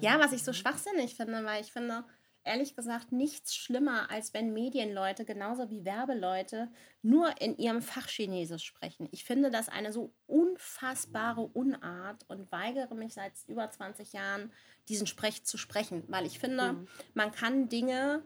[0.00, 2.04] Ja, was ich so schwachsinnig finde, weil ich finde,
[2.44, 6.70] ehrlich gesagt nichts schlimmer, als wenn Medienleute genauso wie Werbeleute
[7.02, 9.08] nur in ihrem Fachchinesisch sprechen.
[9.10, 14.52] Ich finde das eine so unfassbare Unart und weigere mich seit über 20 Jahren,
[14.88, 16.88] diesen Sprech zu sprechen, weil ich finde, mhm.
[17.14, 18.22] man kann Dinge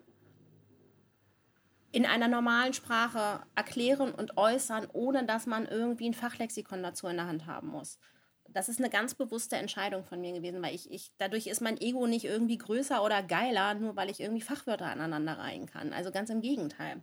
[1.90, 7.16] in einer normalen Sprache erklären und äußern, ohne dass man irgendwie ein Fachlexikon dazu in
[7.16, 7.98] der Hand haben muss
[8.52, 11.80] das ist eine ganz bewusste Entscheidung von mir gewesen, weil ich, ich, dadurch ist mein
[11.80, 15.92] Ego nicht irgendwie größer oder geiler, nur weil ich irgendwie Fachwörter aneinander reihen kann.
[15.92, 17.02] Also ganz im Gegenteil.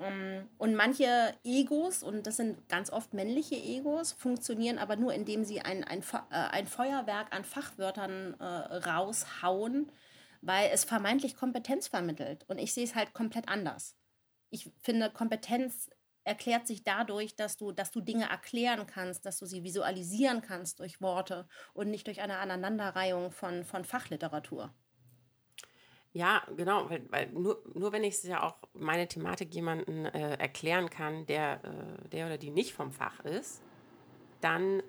[0.00, 5.44] Ähm, und manche Egos, und das sind ganz oft männliche Egos, funktionieren aber nur, indem
[5.44, 9.90] sie ein, ein, äh, ein Feuerwerk an Fachwörtern äh, raushauen,
[10.40, 12.44] weil es vermeintlich Kompetenz vermittelt.
[12.48, 13.96] Und ich sehe es halt komplett anders.
[14.50, 15.90] Ich finde, Kompetenz
[16.28, 20.78] erklärt sich dadurch, dass du, dass du Dinge erklären kannst, dass du sie visualisieren kannst
[20.78, 24.72] durch Worte und nicht durch eine Aneinanderreihung von, von Fachliteratur.
[26.12, 30.34] Ja, genau, weil, weil nur, nur wenn ich es ja auch meine Thematik jemandem äh,
[30.34, 33.62] erklären kann, der, äh, der oder die nicht vom Fach ist,
[34.40, 34.82] dann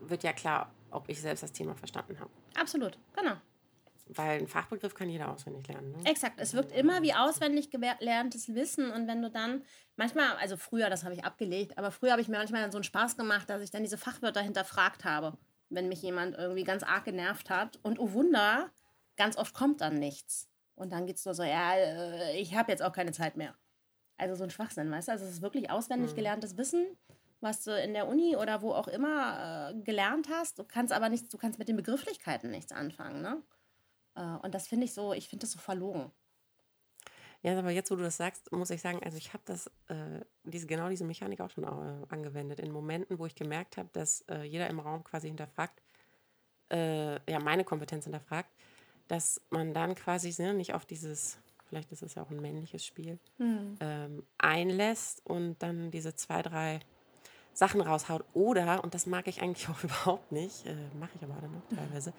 [0.00, 2.30] wird ja klar, ob ich selbst das Thema verstanden habe.
[2.54, 3.36] Absolut, genau.
[4.08, 5.92] Weil ein Fachbegriff kann jeder auswendig lernen.
[5.92, 5.98] Ne?
[6.04, 9.64] Exakt, es wirkt immer wie auswendig gelerntes Wissen und wenn du dann,
[9.96, 12.84] manchmal, also früher, das habe ich abgelegt, aber früher habe ich mir manchmal so einen
[12.84, 15.36] Spaß gemacht, dass ich dann diese Fachwörter hinterfragt habe,
[15.70, 17.80] wenn mich jemand irgendwie ganz arg genervt hat.
[17.82, 18.70] Und oh Wunder,
[19.16, 20.48] ganz oft kommt dann nichts.
[20.76, 23.54] Und dann geht es nur so, ja, äh, ich habe jetzt auch keine Zeit mehr.
[24.18, 25.12] Also so ein Schwachsinn, weißt du?
[25.12, 26.16] Also es ist wirklich auswendig mhm.
[26.16, 26.86] gelerntes Wissen,
[27.40, 30.58] was du in der Uni oder wo auch immer äh, gelernt hast.
[30.58, 33.42] Du kannst aber nichts, du kannst mit den Begrifflichkeiten nichts anfangen, ne?
[34.16, 36.10] Äh, und das finde ich so, ich finde das so verlogen.
[37.42, 40.20] Ja, aber jetzt, wo du das sagst, muss ich sagen, also ich habe das, äh,
[40.42, 42.60] diese, genau diese Mechanik auch schon äh, angewendet.
[42.60, 45.80] In Momenten, wo ich gemerkt habe, dass äh, jeder im Raum quasi hinterfragt,
[46.72, 48.50] äh, ja, meine Kompetenz hinterfragt,
[49.06, 52.84] dass man dann quasi ne, nicht auf dieses, vielleicht ist es ja auch ein männliches
[52.84, 53.76] Spiel, hm.
[53.80, 56.80] ähm, einlässt und dann diese zwei, drei
[57.52, 58.24] Sachen raushaut.
[58.34, 61.68] Oder, und das mag ich eigentlich auch überhaupt nicht, äh, mache ich aber dann noch
[61.68, 62.12] teilweise,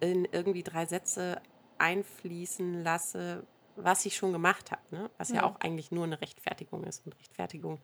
[0.00, 1.40] in irgendwie drei Sätze
[1.78, 4.82] einfließen lasse, was ich schon gemacht habe.
[4.90, 5.10] Ne?
[5.18, 5.36] Was ja.
[5.36, 5.44] ja.
[5.44, 7.04] auch eigentlich nur eine Rechtfertigung ist.
[7.06, 7.80] Und Rechtfertigung,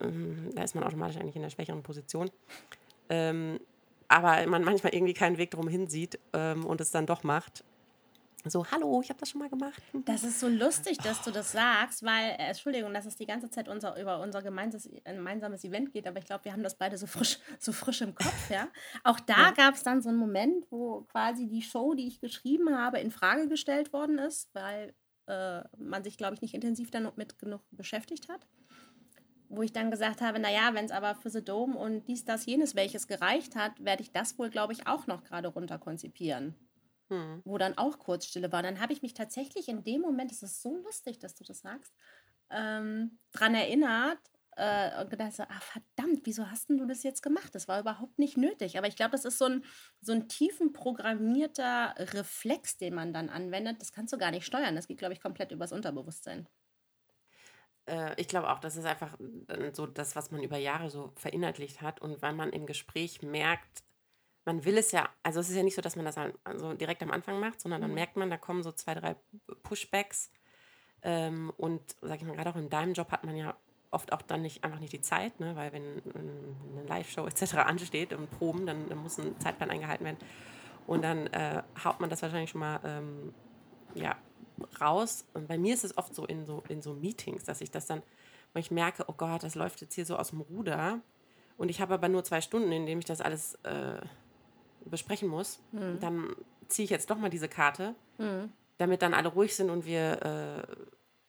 [0.00, 2.30] ähm, da ist man automatisch eigentlich in der schwächeren Position.
[3.08, 3.60] Ähm,
[4.08, 7.64] aber man manchmal irgendwie keinen Weg drum hinsieht ähm, und es dann doch macht
[8.50, 9.80] so, hallo, ich habe das schon mal gemacht.
[10.04, 13.50] Das ist so lustig, dass du das sagst, weil, äh, Entschuldigung, dass es die ganze
[13.50, 16.98] Zeit unser, über unser gemeinsames, gemeinsames Event geht, aber ich glaube, wir haben das beide
[16.98, 18.68] so frisch, so frisch im Kopf, ja.
[19.04, 19.50] Auch da ja.
[19.52, 23.10] gab es dann so einen Moment, wo quasi die Show, die ich geschrieben habe, in
[23.10, 24.94] Frage gestellt worden ist, weil
[25.26, 28.46] äh, man sich, glaube ich, nicht intensiv damit genug beschäftigt hat.
[29.48, 32.46] Wo ich dann gesagt habe, naja, wenn es aber für The Dome und dies, das,
[32.46, 36.56] jenes welches gereicht hat, werde ich das wohl, glaube ich, auch noch gerade runter konzipieren
[37.08, 37.42] hm.
[37.44, 38.62] wo dann auch Kurzstille war.
[38.62, 41.60] Dann habe ich mich tatsächlich in dem Moment, es ist so lustig, dass du das
[41.60, 41.92] sagst,
[42.50, 44.18] ähm, daran erinnert
[44.56, 47.54] äh, und gedacht, so, ah verdammt, wieso hast denn du das jetzt gemacht?
[47.54, 48.76] Das war überhaupt nicht nötig.
[48.76, 49.64] Aber ich glaube, das ist so ein,
[50.00, 53.80] so ein tiefen programmierter Reflex, den man dann anwendet.
[53.80, 54.76] Das kannst du gar nicht steuern.
[54.76, 56.48] Das geht, glaube ich, komplett übers Unterbewusstsein
[57.86, 59.18] äh, ich glaube auch, das ist einfach
[59.72, 62.00] so das, was man über Jahre so verinnerlicht hat.
[62.00, 63.82] Und weil man im Gespräch merkt,
[64.44, 67.02] man will es ja, also es ist ja nicht so, dass man das also direkt
[67.02, 67.96] am Anfang macht, sondern dann mhm.
[67.96, 69.16] merkt man, da kommen so zwei, drei
[69.62, 70.30] Pushbacks.
[71.02, 73.56] Ähm, und sag ich mal, gerade auch in deinem Job hat man ja
[73.90, 75.54] oft auch dann nicht einfach nicht die Zeit, ne?
[75.54, 77.54] weil wenn eine Live-Show etc.
[77.56, 80.18] ansteht und Proben, dann, dann, muss ein Zeitplan eingehalten werden.
[80.86, 83.34] Und dann äh, haut man das wahrscheinlich schon mal ähm,
[83.94, 84.16] ja,
[84.80, 85.24] raus.
[85.34, 87.86] Und bei mir ist es oft so in, so in so Meetings, dass ich das
[87.86, 88.02] dann,
[88.54, 91.00] wo ich merke, oh Gott, das läuft jetzt hier so aus dem Ruder.
[91.56, 94.00] Und ich habe aber nur zwei Stunden, in denen ich das alles äh,
[94.86, 95.98] besprechen muss, mhm.
[96.00, 96.36] dann
[96.68, 98.52] ziehe ich jetzt doch mal diese Karte, mhm.
[98.78, 100.76] damit dann alle ruhig sind und wir äh,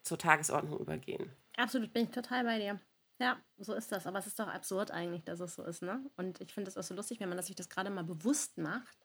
[0.04, 1.32] zur Tagesordnung übergehen.
[1.58, 2.80] Absolut, bin ich total bei dir.
[3.20, 4.08] Ja, so ist das.
[4.08, 6.04] Aber es ist doch absurd eigentlich, dass es so ist, ne?
[6.18, 8.98] Und ich finde es auch so lustig, wenn man sich das gerade mal bewusst macht,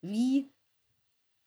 [0.00, 0.52] wie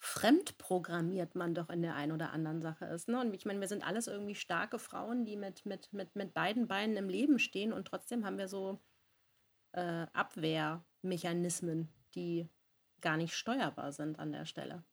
[0.01, 3.07] fremdprogrammiert man doch in der einen oder anderen Sache ist.
[3.07, 3.19] Ne?
[3.19, 6.67] Und ich meine, wir sind alles irgendwie starke Frauen, die mit, mit, mit, mit beiden
[6.67, 8.79] Beinen im Leben stehen und trotzdem haben wir so
[9.73, 12.47] äh, Abwehrmechanismen, die
[13.01, 14.83] gar nicht steuerbar sind an der Stelle.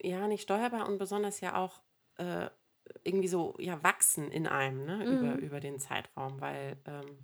[0.00, 1.80] Ja, nicht steuerbar und besonders ja auch
[2.16, 2.48] äh,
[3.02, 4.96] irgendwie so ja, wachsen in einem ne?
[4.96, 5.04] Mhm.
[5.04, 7.18] über, über den Zeitraum, weil ähm,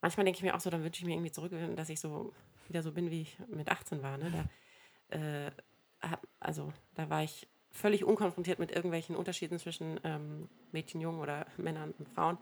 [0.00, 2.32] manchmal denke ich mir auch so, dann wünsche ich mir irgendwie zurück, dass ich so
[2.68, 4.16] wieder so bin, wie ich mit 18 war.
[4.16, 4.48] Ne?
[5.10, 5.50] Da, äh,
[6.40, 11.92] also da war ich völlig unkonfrontiert mit irgendwelchen Unterschieden zwischen ähm, Mädchen, Jungen oder Männern
[11.98, 12.38] und Frauen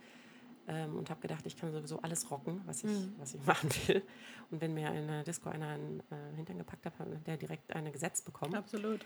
[0.68, 3.14] ähm, und habe gedacht, ich kann sowieso alles rocken, was ich, mhm.
[3.18, 4.02] was ich machen will.
[4.50, 7.74] Und wenn mir in der Disco einer einen äh, Hintern gepackt hat, hat der direkt
[7.74, 8.54] eine gesetzt bekommen.
[8.54, 9.04] Absolut.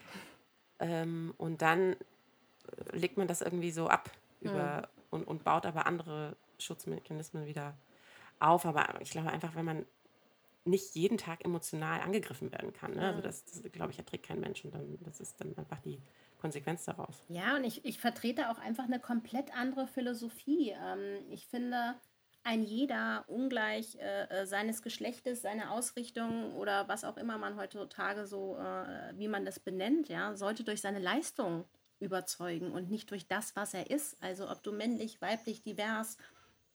[0.79, 1.97] Ähm, und dann
[2.93, 4.85] legt man das irgendwie so ab über, mhm.
[5.11, 7.77] und, und baut aber andere Schutzmechanismen wieder
[8.39, 8.67] auf.
[8.67, 9.87] Aber ich glaube einfach, wenn man
[10.65, 12.95] nicht jeden Tag emotional angegriffen werden kann.
[12.95, 13.07] Ne?
[13.07, 14.65] Also das, das glaube ich, erträgt kein Mensch.
[14.65, 16.01] Und dann, das ist dann einfach die
[16.47, 17.25] Konsequenz daraus.
[17.29, 20.71] Ja, und ich, ich vertrete auch einfach eine komplett andere Philosophie.
[20.81, 21.97] Ähm, ich finde,
[22.45, 28.27] ein jeder ungleich äh, äh, seines Geschlechtes, seine Ausrichtung oder was auch immer man heutzutage
[28.27, 31.65] so, äh, wie man das benennt, ja, sollte durch seine Leistung
[31.99, 34.23] überzeugen und nicht durch das, was er ist.
[34.23, 36.17] Also ob du männlich, weiblich, divers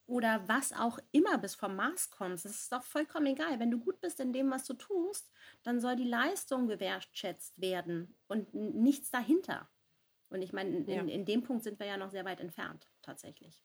[0.06, 3.58] oder was auch immer bis vom Mars kommst, das ist doch vollkommen egal.
[3.60, 5.32] Wenn du gut bist in dem, was du tust,
[5.64, 9.70] dann soll die Leistung gewertschätzt werden und nichts dahinter.
[10.30, 11.02] Und ich meine, in, ja.
[11.02, 13.64] in dem Punkt sind wir ja noch sehr weit entfernt, tatsächlich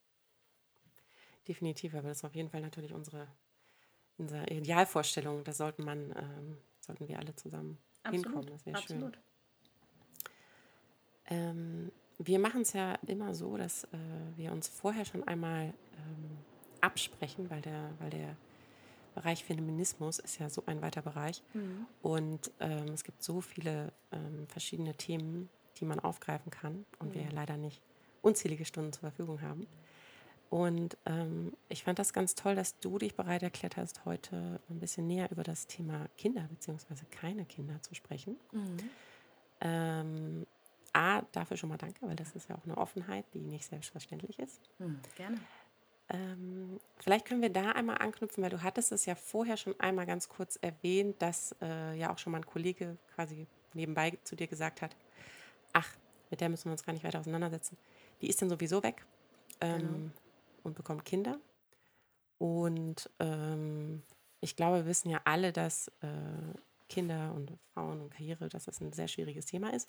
[1.46, 3.26] definitiv, aber das ist auf jeden Fall natürlich unsere,
[4.18, 5.44] unsere Idealvorstellung.
[5.44, 8.50] Da sollten man, ähm, sollten wir alle zusammen absolut, hinkommen.
[8.50, 9.12] Das wäre schön.
[11.28, 13.88] Ähm, wir machen es ja immer so, dass äh,
[14.36, 16.38] wir uns vorher schon einmal ähm,
[16.80, 18.36] absprechen, weil der, weil der
[19.16, 21.42] Bereich Feminismus ist ja so ein weiter Bereich.
[21.54, 21.86] Mhm.
[22.02, 25.48] Und ähm, es gibt so viele ähm, verschiedene Themen,
[25.78, 27.14] die man aufgreifen kann und mhm.
[27.14, 27.80] wir ja leider nicht
[28.20, 29.66] unzählige Stunden zur Verfügung haben.
[30.50, 34.78] Und ähm, ich fand das ganz toll, dass du dich bereit erklärt hast, heute ein
[34.80, 37.04] bisschen näher über das Thema Kinder bzw.
[37.10, 38.36] keine Kinder zu sprechen.
[38.52, 38.76] Mhm.
[39.62, 40.46] Ähm,
[40.92, 44.38] A, dafür schon mal danke, weil das ist ja auch eine Offenheit, die nicht selbstverständlich
[44.38, 44.60] ist.
[44.78, 45.38] Mhm, gerne.
[46.08, 50.06] Ähm, vielleicht können wir da einmal anknüpfen, weil du hattest es ja vorher schon einmal
[50.06, 54.46] ganz kurz erwähnt, dass äh, ja auch schon mal ein Kollege quasi nebenbei zu dir
[54.46, 54.96] gesagt hat,
[55.72, 55.88] ach,
[56.30, 57.76] mit der müssen wir uns gar nicht weiter auseinandersetzen.
[58.20, 59.04] Die ist dann sowieso weg.
[59.60, 60.10] Ähm, genau
[60.66, 61.38] und bekommt Kinder.
[62.38, 64.02] Und ähm,
[64.40, 68.80] ich glaube, wir wissen ja alle, dass äh, Kinder und Frauen und Karriere, dass das
[68.80, 69.88] ein sehr schwieriges Thema ist.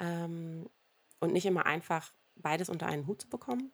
[0.00, 0.68] Ähm,
[1.20, 3.72] und nicht immer einfach beides unter einen Hut zu bekommen.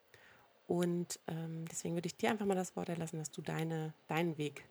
[0.71, 4.39] Und ähm, deswegen würde ich dir einfach mal das Wort erlassen, dass du deine, deinen
[4.39, 4.65] Weg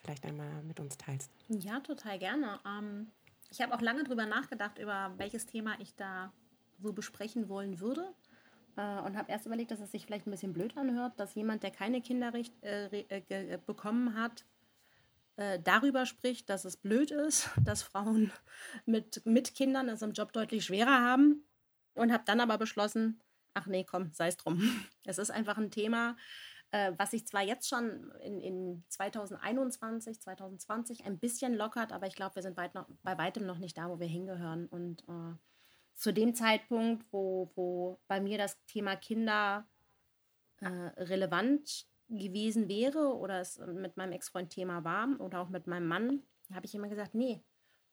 [0.00, 1.32] vielleicht einmal mit uns teilst.
[1.48, 2.60] Ja, total gerne.
[2.64, 3.08] Ähm,
[3.50, 6.32] ich habe auch lange darüber nachgedacht, über welches Thema ich da
[6.78, 8.14] so besprechen wollen würde.
[8.76, 11.64] Äh, und habe erst überlegt, dass es sich vielleicht ein bisschen blöd anhört, dass jemand,
[11.64, 14.44] der keine Kinder äh, äh, bekommen hat,
[15.34, 18.30] äh, darüber spricht, dass es blöd ist, dass Frauen
[18.86, 21.44] mit, mit Kindern es im Job deutlich schwerer haben.
[21.94, 23.20] Und habe dann aber beschlossen,
[23.54, 24.60] ach nee, komm, sei es drum.
[25.04, 26.16] Es ist einfach ein Thema,
[26.70, 32.14] äh, was sich zwar jetzt schon in, in 2021, 2020 ein bisschen lockert, aber ich
[32.14, 34.66] glaube, wir sind weit noch, bei weitem noch nicht da, wo wir hingehören.
[34.66, 35.34] Und äh,
[35.94, 39.66] zu dem Zeitpunkt, wo, wo bei mir das Thema Kinder
[40.60, 45.88] äh, relevant gewesen wäre oder es mit meinem Ex-Freund Thema war oder auch mit meinem
[45.88, 47.42] Mann, habe ich immer gesagt, nee,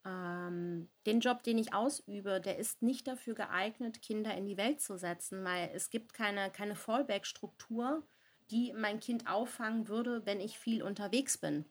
[0.05, 4.97] den Job, den ich ausübe, der ist nicht dafür geeignet, Kinder in die Welt zu
[4.97, 8.07] setzen, weil es gibt keine, keine Fallback-Struktur,
[8.49, 11.65] die mein Kind auffangen würde, wenn ich viel unterwegs bin.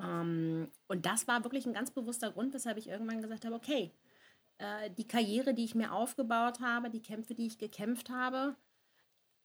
[0.00, 3.92] Ähm, und das war wirklich ein ganz bewusster Grund, weshalb ich irgendwann gesagt habe, okay,
[4.58, 8.56] äh, die Karriere, die ich mir aufgebaut habe, die Kämpfe, die ich gekämpft habe.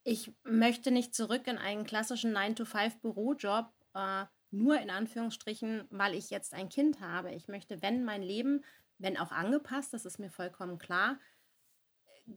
[0.03, 6.53] Ich möchte nicht zurück in einen klassischen 9-to-5-Bürojob, äh, nur in Anführungsstrichen, weil ich jetzt
[6.53, 7.33] ein Kind habe.
[7.33, 8.63] Ich möchte, wenn mein Leben,
[8.99, 11.19] wenn auch angepasst, das ist mir vollkommen klar,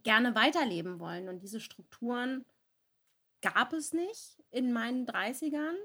[0.03, 1.29] gerne weiterleben wollen.
[1.29, 2.45] Und diese Strukturen
[3.43, 5.77] gab es nicht in meinen 30ern.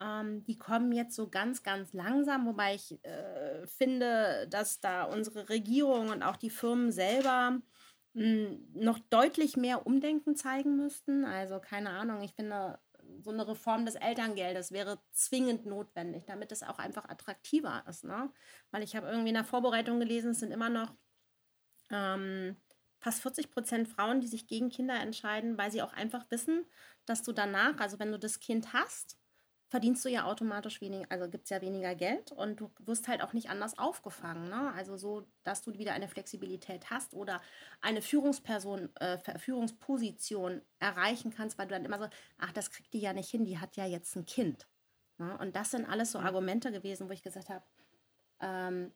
[0.00, 5.48] Ähm, die kommen jetzt so ganz, ganz langsam, wobei ich äh, finde, dass da unsere
[5.48, 7.60] Regierung und auch die Firmen selber
[8.14, 11.24] mh, hm, noch deutlich mehr Umdenken zeigen müssten.
[11.24, 12.78] Also keine Ahnung, ich finde,
[13.22, 18.04] so eine Reform des Elterngeldes wäre zwingend notwendig, damit es auch einfach attraktiver ist.
[18.04, 18.30] Ne?
[18.70, 20.94] Weil ich habe irgendwie in der Vorbereitung gelesen, es sind immer noch
[21.90, 22.56] ähm,
[22.98, 26.64] fast 40 Prozent Frauen, die sich gegen Kinder entscheiden, weil sie auch einfach wissen,
[27.04, 29.18] dass du danach, also wenn du das Kind hast,
[29.72, 33.22] verdienst du ja automatisch weniger, also gibt es ja weniger Geld und du wirst halt
[33.22, 34.50] auch nicht anders aufgefangen.
[34.50, 34.70] Ne?
[34.76, 37.40] Also so, dass du wieder eine Flexibilität hast oder
[37.80, 42.06] eine Führungsperson, äh, Führungsposition erreichen kannst, weil du dann immer so,
[42.36, 44.66] ach, das kriegt die ja nicht hin, die hat ja jetzt ein Kind.
[45.16, 45.38] Ne?
[45.38, 47.64] Und das sind alles so Argumente gewesen, wo ich gesagt habe,
[48.40, 48.92] ähm,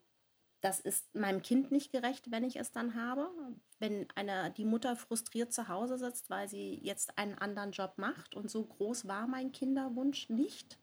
[0.67, 3.31] das ist meinem Kind nicht gerecht, wenn ich es dann habe.
[3.79, 8.35] Wenn eine, die Mutter frustriert zu Hause sitzt, weil sie jetzt einen anderen Job macht.
[8.35, 10.81] Und so groß war mein Kinderwunsch nicht.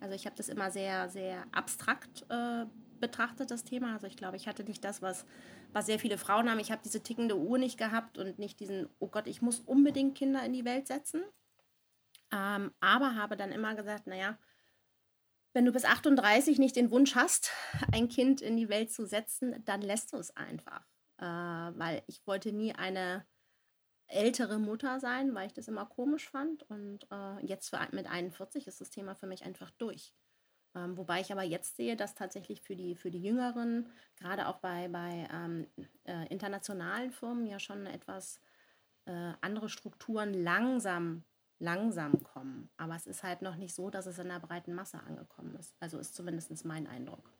[0.00, 2.66] Also ich habe das immer sehr, sehr abstrakt äh,
[3.00, 3.94] betrachtet, das Thema.
[3.94, 5.24] Also ich glaube, ich hatte nicht das, was,
[5.72, 6.58] was sehr viele Frauen haben.
[6.58, 10.14] Ich habe diese tickende Uhr nicht gehabt und nicht diesen, oh Gott, ich muss unbedingt
[10.14, 11.22] Kinder in die Welt setzen.
[12.34, 14.36] Ähm, aber habe dann immer gesagt, naja,
[15.52, 17.50] wenn du bis 38 nicht den Wunsch hast,
[17.92, 20.86] ein Kind in die Welt zu setzen, dann lässt du es einfach.
[21.18, 23.24] Äh, weil ich wollte nie eine
[24.06, 26.62] ältere Mutter sein, weil ich das immer komisch fand.
[26.64, 30.14] Und äh, jetzt für, mit 41 ist das Thema für mich einfach durch.
[30.74, 34.56] Ähm, wobei ich aber jetzt sehe, dass tatsächlich für die, für die Jüngeren, gerade auch
[34.58, 35.66] bei, bei ähm,
[36.04, 38.40] äh, internationalen Firmen, ja schon etwas
[39.04, 41.24] äh, andere Strukturen langsam
[41.62, 42.68] langsam kommen.
[42.76, 45.74] Aber es ist halt noch nicht so, dass es in der breiten Masse angekommen ist.
[45.80, 47.30] Also ist zumindest mein Eindruck.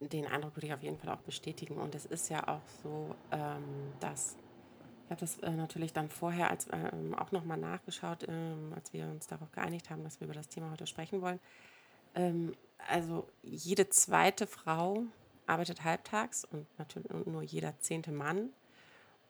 [0.00, 1.76] Den Eindruck würde ich auf jeden Fall auch bestätigen.
[1.78, 4.36] Und es ist ja auch so, ähm, dass
[5.04, 9.06] ich habe das äh, natürlich dann vorher als, ähm, auch nochmal nachgeschaut, ähm, als wir
[9.06, 11.38] uns darauf geeinigt haben, dass wir über das Thema heute sprechen wollen.
[12.16, 12.52] Ähm,
[12.88, 15.04] also jede zweite Frau
[15.46, 18.50] arbeitet halbtags und natürlich nur jeder zehnte Mann.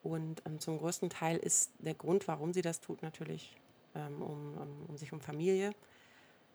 [0.06, 3.56] Und ähm, zum größten Teil ist der Grund, warum sie das tut, natürlich,
[3.94, 5.72] ähm, um, um, um, sich um Familie,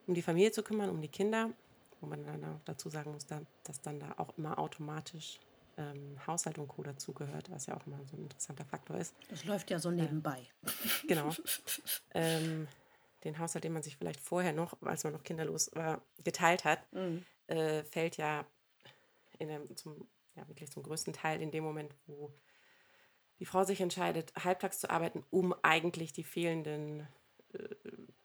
[0.08, 1.52] um die Familie zu kümmern, um die Kinder.
[2.00, 5.40] Wo man dann auch dazu sagen muss, dass dann da auch immer automatisch
[5.78, 6.82] ähm, Haushalt und Co.
[6.82, 9.14] dazugehört, was ja auch immer so ein interessanter Faktor ist.
[9.30, 10.48] Das läuft ja so nebenbei.
[10.64, 10.70] Äh,
[11.08, 11.30] genau.
[12.14, 12.68] ähm,
[13.24, 16.80] den Haushalt, den man sich vielleicht vorher noch, als man noch kinderlos war, geteilt hat,
[16.92, 17.24] mhm.
[17.48, 18.46] äh, fällt ja,
[19.38, 22.34] in dem, zum, ja wirklich zum größten Teil in dem Moment, wo
[23.42, 27.08] die Frau sich entscheidet, halbtags zu arbeiten, um eigentlich die fehlenden
[27.54, 27.58] äh,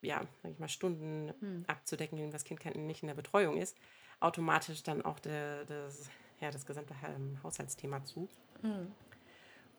[0.02, 1.64] ja, sag ich mal, Stunden hm.
[1.66, 3.76] abzudecken, indem das Kind nicht in der Betreuung ist,
[4.20, 6.08] automatisch dann auch der, das,
[6.40, 8.28] ja, das gesamte ähm, Haushaltsthema zu.
[8.60, 8.92] Hm.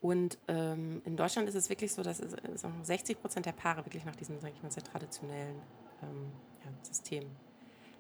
[0.02, 3.86] Und ähm, in Deutschland ist es wirklich so, dass es, es 60 Prozent der Paare
[3.86, 5.62] wirklich nach diesem, sag ich mal, sehr traditionellen
[6.04, 6.32] ähm,
[6.66, 7.24] ja, System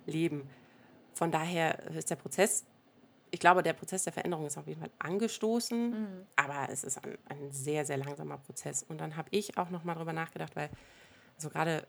[0.06, 0.50] leben.
[1.14, 2.66] Von daher ist der Prozess
[3.32, 6.26] ich glaube, der Prozess der Veränderung ist auf jeden Fall angestoßen, mhm.
[6.36, 8.84] aber es ist ein, ein, sehr, sehr langsamer Prozess.
[8.84, 10.70] Und dann habe ich auch nochmal drüber nachgedacht, weil
[11.36, 11.88] also gerade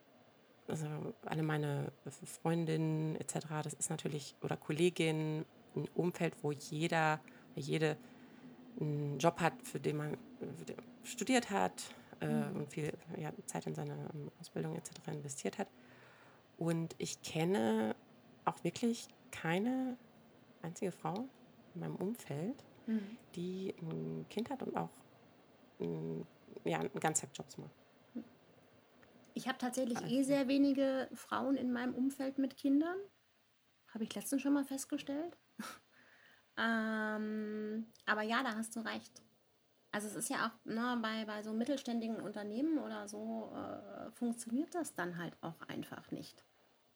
[0.68, 0.86] also
[1.24, 1.92] alle meine
[2.24, 7.20] Freundinnen etc., das ist natürlich, oder Kolleginnen, ein Umfeld, wo jeder,
[7.54, 7.96] jede
[8.80, 10.16] einen Job hat, für den man
[11.04, 12.56] studiert hat äh, mhm.
[12.56, 14.90] und viel ja, Zeit in seine ähm, Ausbildung etc.
[15.08, 15.68] investiert hat.
[16.58, 17.94] Und ich kenne
[18.44, 19.96] auch wirklich keine
[20.62, 21.28] einzige Frau
[21.74, 23.16] in meinem Umfeld, mhm.
[23.34, 24.90] die ein Kind hat und auch
[25.80, 26.26] ein,
[26.64, 28.24] ja, einen Ganztagsjob macht.
[29.34, 32.96] Ich habe tatsächlich eh sehr wenige Frauen in meinem Umfeld mit Kindern.
[33.94, 35.36] Habe ich letztens schon mal festgestellt.
[36.58, 39.22] ähm, aber ja, da hast du recht.
[39.92, 44.74] Also es ist ja auch ne, bei, bei so mittelständigen Unternehmen oder so äh, funktioniert
[44.74, 46.44] das dann halt auch einfach nicht.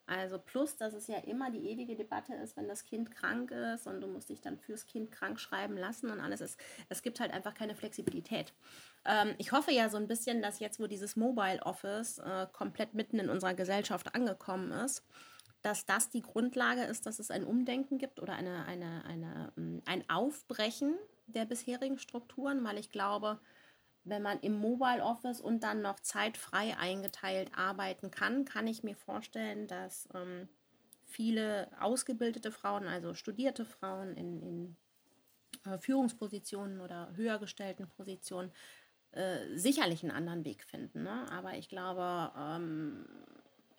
[0.07, 3.87] Also plus, dass es ja immer die ewige Debatte ist, wenn das Kind krank ist
[3.87, 6.59] und du musst dich dann fürs Kind krank schreiben lassen und alles ist.
[6.89, 8.53] Es gibt halt einfach keine Flexibilität.
[9.05, 12.95] Ähm, ich hoffe ja so ein bisschen, dass jetzt, wo dieses Mobile Office äh, komplett
[12.95, 15.05] mitten in unserer Gesellschaft angekommen ist,
[15.63, 19.83] dass das die Grundlage ist, dass es ein Umdenken gibt oder eine, eine, eine, ähm,
[19.87, 20.97] ein Aufbrechen
[21.27, 23.39] der bisherigen Strukturen, weil ich glaube,
[24.05, 28.97] wenn man im Mobile Office und dann noch zeitfrei eingeteilt arbeiten kann, kann ich mir
[28.97, 30.49] vorstellen, dass ähm,
[31.05, 34.77] viele ausgebildete Frauen, also studierte Frauen in, in
[35.71, 38.51] äh, Führungspositionen oder höher gestellten Positionen,
[39.13, 41.03] äh, sicherlich einen anderen Weg finden.
[41.05, 41.27] Ne?
[41.31, 43.05] Aber ich glaube, ähm,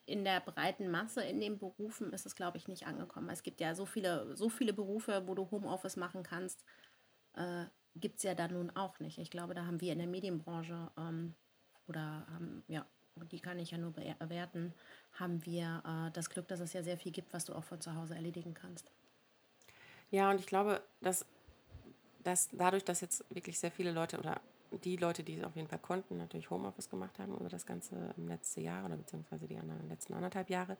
[0.05, 3.29] in der breiten Masse in den Berufen ist es, glaube ich, nicht angekommen.
[3.29, 6.63] Es gibt ja so viele, so viele Berufe, wo du Homeoffice machen kannst.
[7.35, 7.65] Äh,
[7.95, 9.17] gibt es ja dann nun auch nicht.
[9.17, 11.33] Ich glaube, da haben wir in der Medienbranche ähm,
[11.87, 12.85] oder haben, ja,
[13.31, 14.73] die kann ich ja nur bewerten,
[15.13, 17.79] haben wir äh, das Glück, dass es ja sehr viel gibt, was du auch von
[17.79, 18.91] zu Hause erledigen kannst.
[20.09, 21.25] Ja, und ich glaube, dass,
[22.23, 24.41] dass dadurch, dass jetzt wirklich sehr viele Leute oder
[24.83, 28.13] die Leute, die es auf jeden Fall konnten, natürlich Homeoffice gemacht haben über das ganze
[28.17, 30.77] letzte Jahr oder beziehungsweise die anderen, letzten anderthalb Jahre, ähm,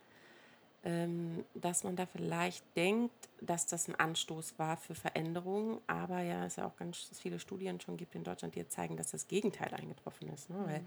[1.53, 6.57] dass man da vielleicht denkt, dass das ein Anstoß war für Veränderungen, aber ja, es
[6.57, 9.73] ja auch ganz viele Studien schon gibt in Deutschland, die jetzt zeigen, dass das Gegenteil
[9.73, 10.49] eingetroffen ist.
[10.49, 10.57] Ne?
[10.57, 10.65] Mhm.
[10.65, 10.85] Weil,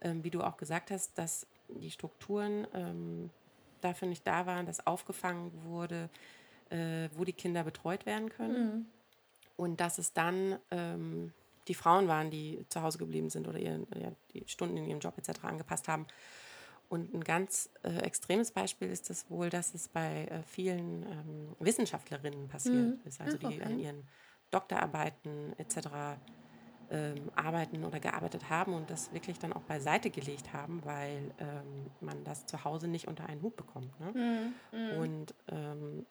[0.00, 3.30] ähm, wie du auch gesagt hast, dass die Strukturen ähm,
[3.82, 6.08] dafür nicht da waren, dass aufgefangen wurde,
[6.70, 8.64] äh, wo die Kinder betreut werden können.
[8.64, 8.86] Mhm.
[9.58, 11.34] Und dass es dann ähm,
[11.68, 15.00] die Frauen waren, die zu Hause geblieben sind oder ihren, ja, die Stunden in ihrem
[15.00, 15.44] Job etc.
[15.44, 16.06] angepasst haben
[16.88, 21.56] und ein ganz äh, extremes Beispiel ist es wohl, dass es bei äh, vielen ähm,
[21.58, 23.00] Wissenschaftlerinnen passiert mhm.
[23.04, 23.56] ist, also Ach, okay.
[23.56, 24.08] die an ihren
[24.50, 25.88] Doktorarbeiten etc.
[26.88, 31.90] Ähm, arbeiten oder gearbeitet haben und das wirklich dann auch beiseite gelegt haben, weil ähm,
[32.00, 33.98] man das zu Hause nicht unter einen Hut bekommt.
[33.98, 34.54] Ne?
[34.72, 34.78] Mhm.
[34.78, 34.98] mhm.
[34.98, 36.06] Und ähm,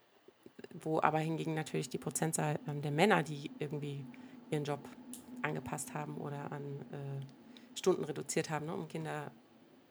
[0.73, 4.05] wo aber hingegen natürlich die Prozentzahl ähm, der Männer, die irgendwie
[4.49, 4.88] ihren Job
[5.41, 9.32] angepasst haben oder an äh, Stunden reduziert haben, ne, um Kinder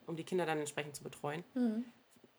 [0.06, 1.84] um die Kinder dann entsprechend zu betreuen, mhm.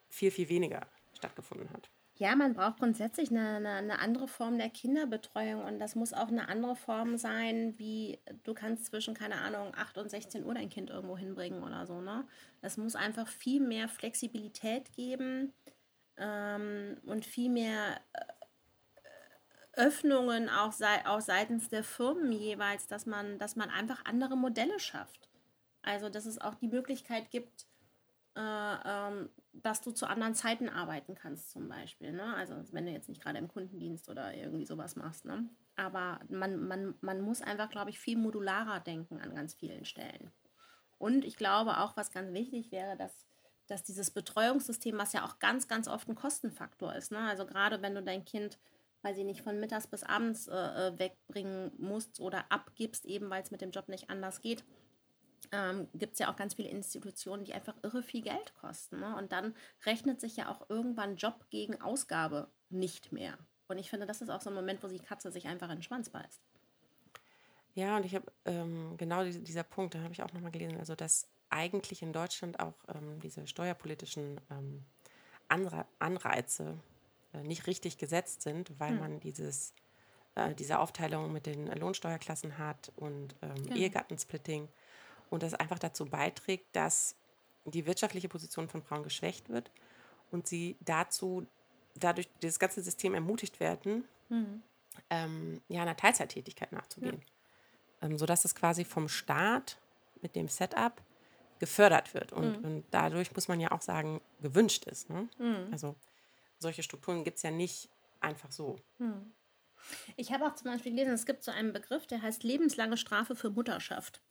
[0.10, 1.90] viel, viel weniger stattgefunden hat.
[2.18, 6.30] Ja, man braucht grundsätzlich eine, eine, eine, andere Form der Kinderbetreuung und das muss auch
[6.30, 10.70] eine andere Form sein, wie du kannst zwischen, keine Ahnung, 8 und 16 Uhr dein
[10.70, 12.00] Kind irgendwo hinbringen oder so.
[12.00, 12.26] Ne?
[12.62, 15.52] Es muss einfach viel mehr Flexibilität geben
[16.16, 18.22] ähm, und viel mehr äh,
[19.74, 24.80] Öffnungen auch, sei, auch seitens der Firmen jeweils, dass man, dass man einfach andere Modelle
[24.80, 25.25] schafft.
[25.86, 27.68] Also, dass es auch die Möglichkeit gibt,
[28.36, 32.12] äh, ähm, dass du zu anderen Zeiten arbeiten kannst, zum Beispiel.
[32.12, 32.36] Ne?
[32.36, 35.26] Also, wenn du jetzt nicht gerade im Kundendienst oder irgendwie sowas machst.
[35.26, 35.48] Ne?
[35.76, 40.32] Aber man, man, man muss einfach, glaube ich, viel modularer denken an ganz vielen Stellen.
[40.98, 43.26] Und ich glaube auch, was ganz wichtig wäre, dass,
[43.68, 47.20] dass dieses Betreuungssystem, was ja auch ganz, ganz oft ein Kostenfaktor ist, ne?
[47.20, 48.58] also gerade wenn du dein Kind,
[49.02, 53.44] weil sie nicht von mittags bis abends äh, äh, wegbringen musst oder abgibst, eben weil
[53.44, 54.64] es mit dem Job nicht anders geht,
[55.52, 59.00] ähm, gibt es ja auch ganz viele Institutionen, die einfach irre viel Geld kosten.
[59.00, 59.16] Ne?
[59.16, 63.38] Und dann rechnet sich ja auch irgendwann Job gegen Ausgabe nicht mehr.
[63.68, 65.78] Und ich finde, das ist auch so ein Moment, wo die Katze sich einfach in
[65.78, 66.42] den Schwanz beißt.
[67.74, 70.78] Ja, und ich habe ähm, genau die, dieser Punkt, da habe ich auch nochmal gelesen,
[70.78, 74.86] also dass eigentlich in Deutschland auch ähm, diese steuerpolitischen ähm,
[75.48, 76.80] Anre Anreize
[77.34, 79.00] äh, nicht richtig gesetzt sind, weil hm.
[79.00, 79.74] man dieses,
[80.36, 83.76] äh, diese Aufteilung mit den Lohnsteuerklassen hat und ähm, genau.
[83.76, 84.70] Ehegattensplitting
[85.30, 87.16] und das einfach dazu beiträgt, dass
[87.66, 89.72] die wirtschaftliche Position von Frauen geschwächt wird
[90.32, 91.46] und sie dazu
[91.96, 94.62] dadurch dieses ganze System ermutigt werden, mhm.
[95.10, 97.22] ähm, ja, einer Teilzeittätigkeit nachzugehen.
[98.02, 98.08] Ja.
[98.08, 99.78] Ähm, sodass es quasi vom Staat
[100.22, 101.02] mit dem Setup
[101.60, 102.34] gefördert wird.
[102.34, 102.66] Und, mhm.
[102.66, 105.10] und dadurch muss man ja auch sagen, gewünscht ist.
[105.10, 105.30] Ne?
[105.38, 105.70] Mhm.
[105.72, 105.96] Also
[106.60, 108.76] solche Strukturen gibt es ja nicht einfach so.
[109.00, 109.32] Mhm.
[110.16, 113.36] Ich habe auch zum Beispiel gelesen, es gibt so einen Begriff, der heißt lebenslange Strafe
[113.36, 114.22] für Mutterschaft.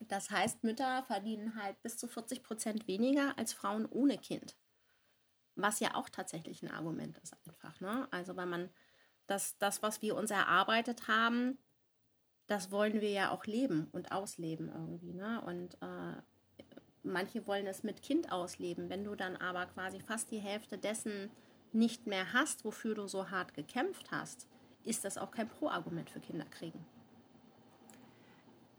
[0.00, 4.56] Das heißt, Mütter verdienen halt bis zu 40 Prozent weniger als Frauen ohne Kind.
[5.54, 7.80] Was ja auch tatsächlich ein Argument ist einfach.
[7.80, 8.06] Ne?
[8.10, 8.70] Also weil man
[9.26, 11.58] das, das, was wir uns erarbeitet haben,
[12.46, 15.14] das wollen wir ja auch leben und ausleben irgendwie.
[15.14, 15.40] Ne?
[15.42, 16.22] Und äh,
[17.02, 18.90] manche wollen es mit Kind ausleben.
[18.90, 21.30] Wenn du dann aber quasi fast die Hälfte dessen
[21.72, 24.48] nicht mehr hast, wofür du so hart gekämpft hast,
[24.84, 26.84] ist das auch kein Pro-Argument für Kinderkriegen.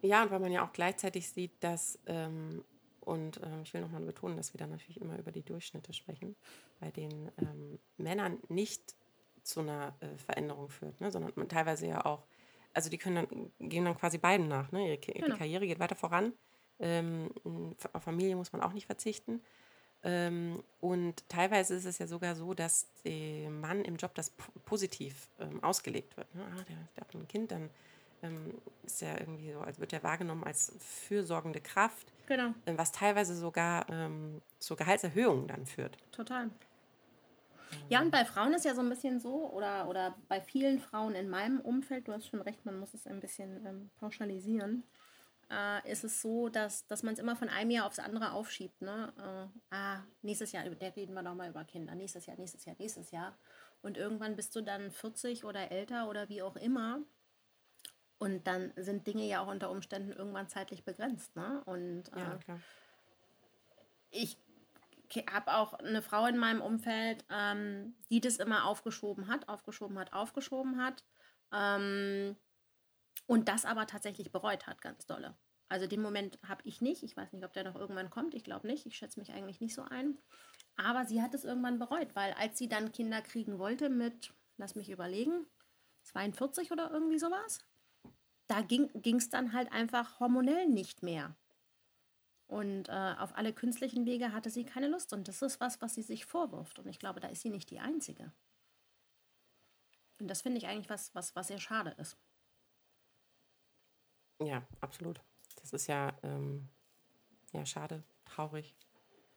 [0.02, 2.64] Ja, und weil man ja auch gleichzeitig sieht, dass ähm,
[3.08, 6.36] und ähm, ich will nochmal betonen, dass wir da natürlich immer über die Durchschnitte sprechen,
[6.80, 8.96] bei den ähm, Männern nicht
[9.44, 11.10] zu einer äh, Veränderung führt, ne?
[11.10, 12.26] sondern man teilweise ja auch,
[12.74, 13.16] also die können
[13.60, 14.74] dann, gehen dann quasi beiden nach.
[14.74, 14.86] Ne?
[14.88, 15.28] Ihre, genau.
[15.28, 16.34] Die Karriere geht weiter voran.
[16.80, 17.30] Ähm,
[17.94, 19.42] auf Familie muss man auch nicht verzichten.
[20.04, 24.32] Ähm, und teilweise ist es ja sogar so, dass der Mann im Job das
[24.66, 26.34] positiv ähm, ausgelegt wird.
[26.36, 26.44] Ne?
[26.44, 27.70] Ah, der, der hat ein Kind, dann
[28.84, 32.12] ist ja irgendwie so, als wird er wahrgenommen als fürsorgende Kraft.
[32.28, 32.54] Genau.
[32.66, 35.98] Ähm, was teilweise sogar ähm, zu Gehaltserhöhungen dann führt.
[36.12, 36.50] Total.
[37.90, 41.16] Ja, und bei Frauen ist ja so ein bisschen so, oder, oder bei vielen Frauen
[41.16, 44.84] in meinem Umfeld, du hast schon recht, man muss es ein bisschen ähm, pauschalisieren,
[45.50, 48.82] äh, ist es so, dass, dass man es immer von einem Jahr aufs andere aufschiebt.
[48.82, 49.14] Ne?
[49.18, 53.12] Äh, ah, nächstes Jahr, da reden wir nochmal über Kinder, nächstes Jahr, nächstes Jahr, nächstes
[53.12, 53.38] Jahr.
[53.82, 57.02] Und irgendwann bist du dann 40 oder älter oder wie auch immer
[58.20, 61.36] und dann sind Dinge ja auch unter Umständen irgendwann zeitlich begrenzt.
[61.36, 61.62] Ne?
[61.66, 62.58] Und ja, äh,
[64.10, 64.38] ich
[65.32, 70.14] habe auch eine Frau in meinem Umfeld, ähm, die das immer aufgeschoben hat, aufgeschoben hat,
[70.14, 71.04] aufgeschoben hat.
[71.54, 72.36] Ähm,
[73.28, 75.38] und das aber tatsächlich bereut hat, ganz dolle.
[75.70, 77.04] Also den Moment habe ich nicht.
[77.04, 78.34] Ich weiß nicht, ob der noch irgendwann kommt.
[78.34, 78.86] Ich glaube nicht.
[78.86, 80.18] Ich schätze mich eigentlich nicht so ein.
[80.78, 84.76] Aber sie hat es irgendwann bereut, weil als sie dann Kinder kriegen wollte mit, lass
[84.76, 85.46] mich überlegen,
[86.04, 87.60] 42 oder irgendwie sowas,
[88.48, 91.36] da ging es dann halt einfach hormonell nicht mehr.
[92.48, 95.12] Und äh, auf alle künstlichen Wege hatte sie keine Lust.
[95.12, 96.80] Und das ist was, was sie sich vorwirft.
[96.80, 98.32] Und ich glaube, da ist sie nicht die Einzige.
[100.20, 102.18] Und das finde ich eigentlich was, was, was sehr schade ist.
[104.40, 105.22] Ja, absolut.
[105.62, 106.70] Das ist ja, ähm,
[107.52, 108.76] ja schade, traurig.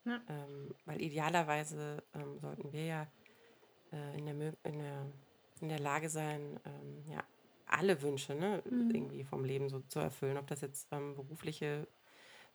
[0.05, 0.21] Ja.
[0.29, 3.07] Ähm, weil idealerweise ähm, sollten wir ja
[3.93, 5.13] äh, in, der, in, der,
[5.61, 7.25] in der Lage sein, ähm, ja,
[7.73, 8.91] alle Wünsche ne, mhm.
[8.91, 11.87] irgendwie vom Leben so zu erfüllen, ob das jetzt ähm, berufliche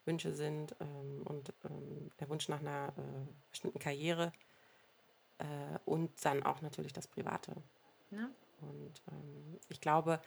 [0.05, 4.31] Wünsche sind ähm, und ähm, der Wunsch nach einer äh, bestimmten Karriere
[5.39, 7.53] äh, und dann auch natürlich das Private.
[8.11, 8.29] Ja.
[8.61, 10.21] Und ähm, ich glaube,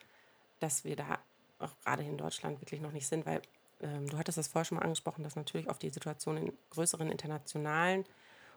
[0.59, 1.19] dass wir da
[1.59, 3.43] auch gerade in Deutschland wirklich noch nicht sind, weil
[3.81, 7.11] ähm, du hattest das vorher schon mal angesprochen, dass natürlich auf die Situation in größeren
[7.11, 8.05] internationalen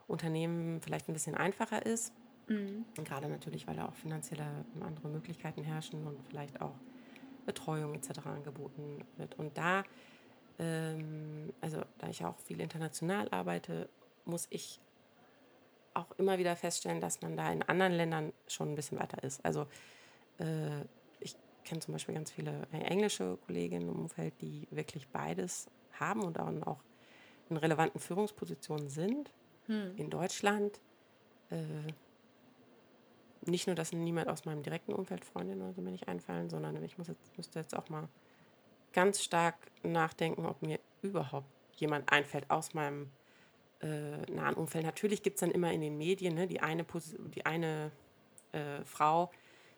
[0.08, 2.14] Unternehmen vielleicht ein bisschen einfacher ist.
[2.48, 2.86] Mhm.
[3.04, 6.76] Gerade natürlich, weil da auch finanzielle andere Möglichkeiten herrschen und vielleicht auch
[7.46, 8.26] Betreuung etc.
[8.26, 9.38] angeboten wird.
[9.38, 9.84] Und da,
[10.60, 13.90] ähm, also da ich auch viel international arbeite,
[14.26, 14.80] muss ich
[15.94, 19.44] auch immer wieder feststellen, dass man da in anderen Ländern schon ein bisschen weiter ist.
[19.44, 19.68] Also
[20.40, 20.82] äh,
[21.20, 26.40] ich kenne zum Beispiel ganz viele englische Kolleginnen im Umfeld, die wirklich beides haben und
[26.40, 26.82] auch
[27.50, 29.32] in relevanten Führungspositionen sind.
[29.66, 29.96] Hm.
[29.98, 30.80] In Deutschland
[31.50, 31.58] äh,
[33.46, 36.82] nicht nur, dass niemand aus meinem direkten Umfeld Freundinnen oder so mir nicht einfallen, sondern
[36.84, 38.08] ich muss jetzt, müsste jetzt auch mal
[38.94, 43.10] ganz stark nachdenken, ob mir überhaupt jemand einfällt aus meinem
[43.82, 44.86] äh, nahen Umfeld.
[44.86, 46.86] Natürlich gibt es dann immer in den Medien ne, die eine,
[47.36, 47.92] die eine
[48.52, 49.32] äh, Frau,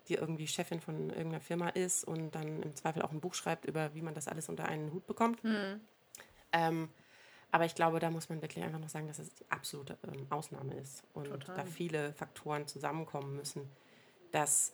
[0.09, 3.65] die irgendwie Chefin von irgendeiner Firma ist und dann im Zweifel auch ein Buch schreibt
[3.65, 5.43] über, wie man das alles unter einen Hut bekommt.
[5.43, 5.79] Mhm.
[6.51, 6.89] Ähm,
[7.53, 10.25] aber ich glaube, da muss man wirklich einfach noch sagen, dass es die absolute ähm,
[10.31, 11.55] Ausnahme ist und Total.
[11.55, 13.69] da viele Faktoren zusammenkommen müssen,
[14.31, 14.73] dass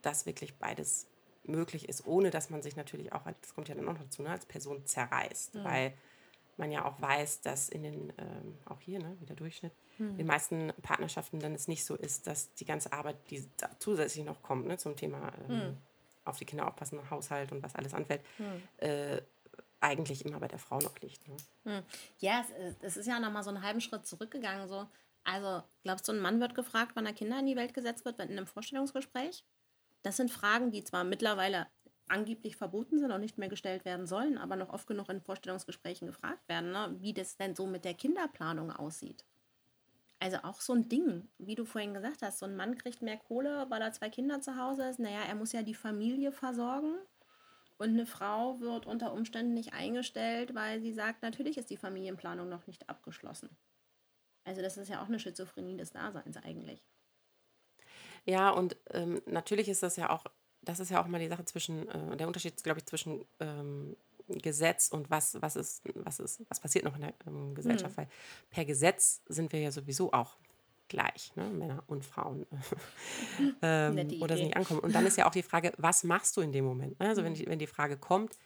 [0.00, 1.08] das wirklich beides
[1.42, 4.22] möglich ist, ohne dass man sich natürlich auch, das kommt ja dann auch noch dazu,
[4.22, 5.64] ne, als Person zerreißt, mhm.
[5.64, 5.92] weil
[6.56, 10.10] man ja auch weiß, dass in den, ähm, auch hier, ne, wie der Durchschnitt, mhm.
[10.10, 13.44] in den meisten Partnerschaften dann es nicht so ist, dass die ganze Arbeit, die
[13.80, 15.76] zusätzlich noch kommt, ne, zum Thema ähm, mhm.
[16.24, 18.86] auf die Kinder aufpassen, Haushalt und was alles anfällt, mhm.
[18.86, 19.20] äh,
[19.80, 21.26] eigentlich immer bei der Frau noch liegt.
[21.28, 21.36] Ne?
[21.64, 21.82] Mhm.
[22.18, 24.68] Ja, es, es, ist ja nochmal so einen halben Schritt zurückgegangen.
[24.68, 24.86] So.
[25.24, 28.20] Also, glaubst du, ein Mann wird gefragt, wann er Kinder in die Welt gesetzt wird,
[28.20, 29.44] in einem Vorstellungsgespräch?
[30.02, 31.66] Das sind Fragen, die zwar mittlerweile
[32.08, 36.06] angeblich verboten sind und nicht mehr gestellt werden sollen, aber noch oft genug in Vorstellungsgesprächen
[36.06, 39.24] gefragt werden, ne, wie das denn so mit der Kinderplanung aussieht.
[40.18, 43.16] Also auch so ein Ding, wie du vorhin gesagt hast, so ein Mann kriegt mehr
[43.16, 44.98] Kohle, weil er zwei Kinder zu Hause ist.
[44.98, 46.96] Naja, er muss ja die Familie versorgen.
[47.80, 52.46] Und eine Frau wird unter Umständen nicht eingestellt, weil sie sagt, natürlich ist die Familienplanung
[52.46, 53.48] noch nicht abgeschlossen.
[54.44, 56.84] Also das ist ja auch eine Schizophrenie des Daseins eigentlich.
[58.26, 60.26] Ja, und ähm, natürlich ist das ja auch,
[60.60, 63.96] das ist ja auch mal die Sache zwischen, äh, der Unterschied, glaube ich, zwischen ähm,
[64.28, 68.02] Gesetz und was, was ist, was ist, was passiert noch in der ähm, Gesellschaft, mhm.
[68.02, 68.08] weil
[68.50, 70.36] per Gesetz sind wir ja sowieso auch
[70.90, 71.48] gleich, ne?
[71.48, 72.44] Männer und Frauen.
[73.62, 74.80] ähm, oder sie nicht ankommen.
[74.80, 77.00] Und dann ist ja auch die Frage, was machst du in dem Moment?
[77.00, 77.08] Ne?
[77.08, 77.36] Also wenn mhm.
[77.36, 78.36] die, wenn die Frage kommt,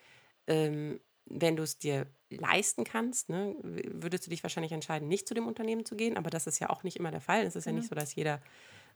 [0.46, 5.34] ähm, wenn du es dir leisten kannst, ne, würdest du dich wahrscheinlich entscheiden, nicht zu
[5.34, 7.44] dem Unternehmen zu gehen, aber das ist ja auch nicht immer der Fall.
[7.44, 8.40] Es ist ja, nicht so, dass jeder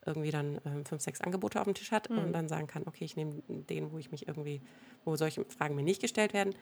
[0.04, 2.18] irgendwie dann äh, fünf, sechs Angebote auf dem Tisch hat mhm.
[2.18, 4.62] und dann sagen kann, okay, ich nehme den, wo ich mich irgendwie,
[5.04, 6.54] wo solche Fragen mir nicht gestellt werden.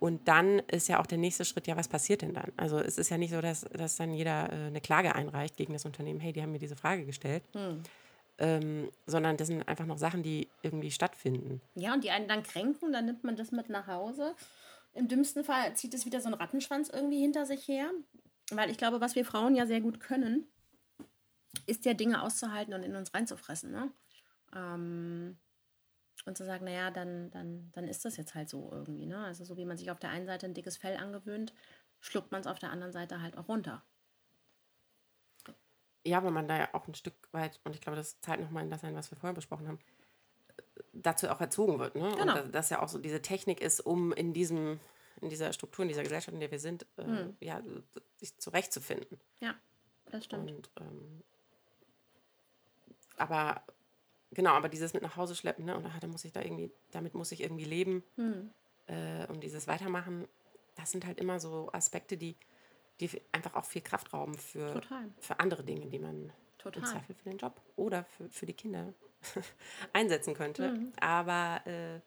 [0.00, 2.50] Und dann ist ja auch der nächste Schritt, ja, was passiert denn dann?
[2.56, 5.74] Also es ist ja nicht so, dass, dass dann jeder äh, eine Klage einreicht gegen
[5.74, 7.42] das Unternehmen, hey, die haben mir diese Frage gestellt.
[7.54, 7.82] Mhm.
[8.38, 11.60] Ähm, sondern das sind einfach noch Sachen, die irgendwie stattfinden.
[11.74, 14.34] Ja, und die einen dann kränken, dann nimmt man das mit nach Hause.
[14.94, 17.90] Im dümmsten Fall zieht es wieder so ein Rattenschwanz irgendwie hinter sich her.
[18.50, 20.46] Weil ich glaube, was wir Frauen ja sehr gut können,
[21.66, 23.70] ist ja Dinge auszuhalten und in uns reinzufressen.
[23.70, 23.90] Ne?
[24.56, 25.36] Ähm,
[26.26, 29.06] und zu sagen, naja, dann, dann, dann ist das jetzt halt so irgendwie.
[29.06, 29.18] Ne?
[29.24, 31.54] Also so wie man sich auf der einen Seite ein dickes Fell angewöhnt,
[32.00, 33.82] schluckt man es auf der anderen Seite halt auch runter.
[36.04, 38.64] Ja, weil man da ja auch ein Stück weit, und ich glaube, das zahlt nochmal
[38.64, 39.78] in das ein, was wir vorher besprochen haben,
[40.92, 41.94] dazu auch erzogen wird.
[41.94, 42.14] Ne?
[42.16, 42.42] Genau.
[42.42, 44.80] Und dass ja auch so diese Technik ist, um in diesem,
[45.20, 47.36] in dieser Struktur, in dieser Gesellschaft, in der wir sind, äh, hm.
[47.40, 47.62] ja,
[48.16, 49.20] sich zurechtzufinden.
[49.40, 49.54] Ja,
[50.10, 50.50] das stimmt.
[50.50, 51.22] Und ähm,
[53.16, 53.62] aber
[54.32, 55.76] genau, aber dieses mit nach Hause schleppen, ne?
[55.76, 58.02] Und ach, da muss ich da irgendwie, damit muss ich irgendwie leben.
[58.16, 58.50] Mhm.
[58.86, 60.28] Äh, und dieses Weitermachen,
[60.76, 62.36] das sind halt immer so Aspekte, die,
[63.00, 64.80] die einfach auch viel Kraft rauben für,
[65.18, 66.82] für andere Dinge, die man Total.
[66.82, 68.92] im Zweifel für den Job oder für, für die Kinder
[69.92, 70.72] einsetzen könnte.
[70.72, 70.92] Mhm.
[71.00, 72.00] Aber äh,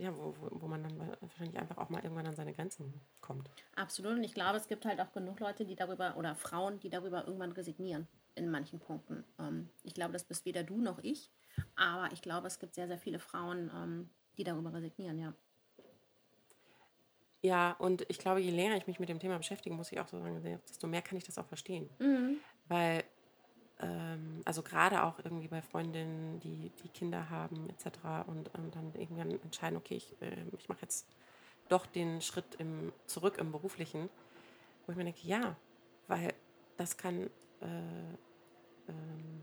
[0.00, 3.50] ja, wo, wo, wo man dann wahrscheinlich einfach auch mal irgendwann an seine Grenzen kommt.
[3.74, 4.12] Absolut.
[4.12, 7.26] Und ich glaube, es gibt halt auch genug Leute, die darüber, oder Frauen, die darüber
[7.26, 9.24] irgendwann resignieren in manchen Punkten.
[9.38, 11.30] Ähm, ich glaube, das bist weder du noch ich,
[11.76, 15.34] aber ich glaube, es gibt sehr, sehr viele Frauen, ähm, die darüber resignieren, ja.
[17.42, 20.06] Ja, und ich glaube, je länger ich mich mit dem Thema beschäftige, muss ich auch
[20.06, 21.90] so sagen, desto mehr kann ich das auch verstehen.
[21.98, 22.36] Mhm.
[22.68, 23.02] Weil,
[23.80, 28.28] ähm, also gerade auch irgendwie bei Freundinnen, die, die Kinder haben, etc.
[28.28, 31.08] und ähm, dann irgendwann entscheiden, okay, ich, äh, ich mache jetzt
[31.68, 34.08] doch den Schritt im, zurück im Beruflichen,
[34.86, 35.56] wo ich mir denke, ja,
[36.06, 36.32] weil
[36.76, 37.28] das kann
[37.62, 39.42] äh, ähm,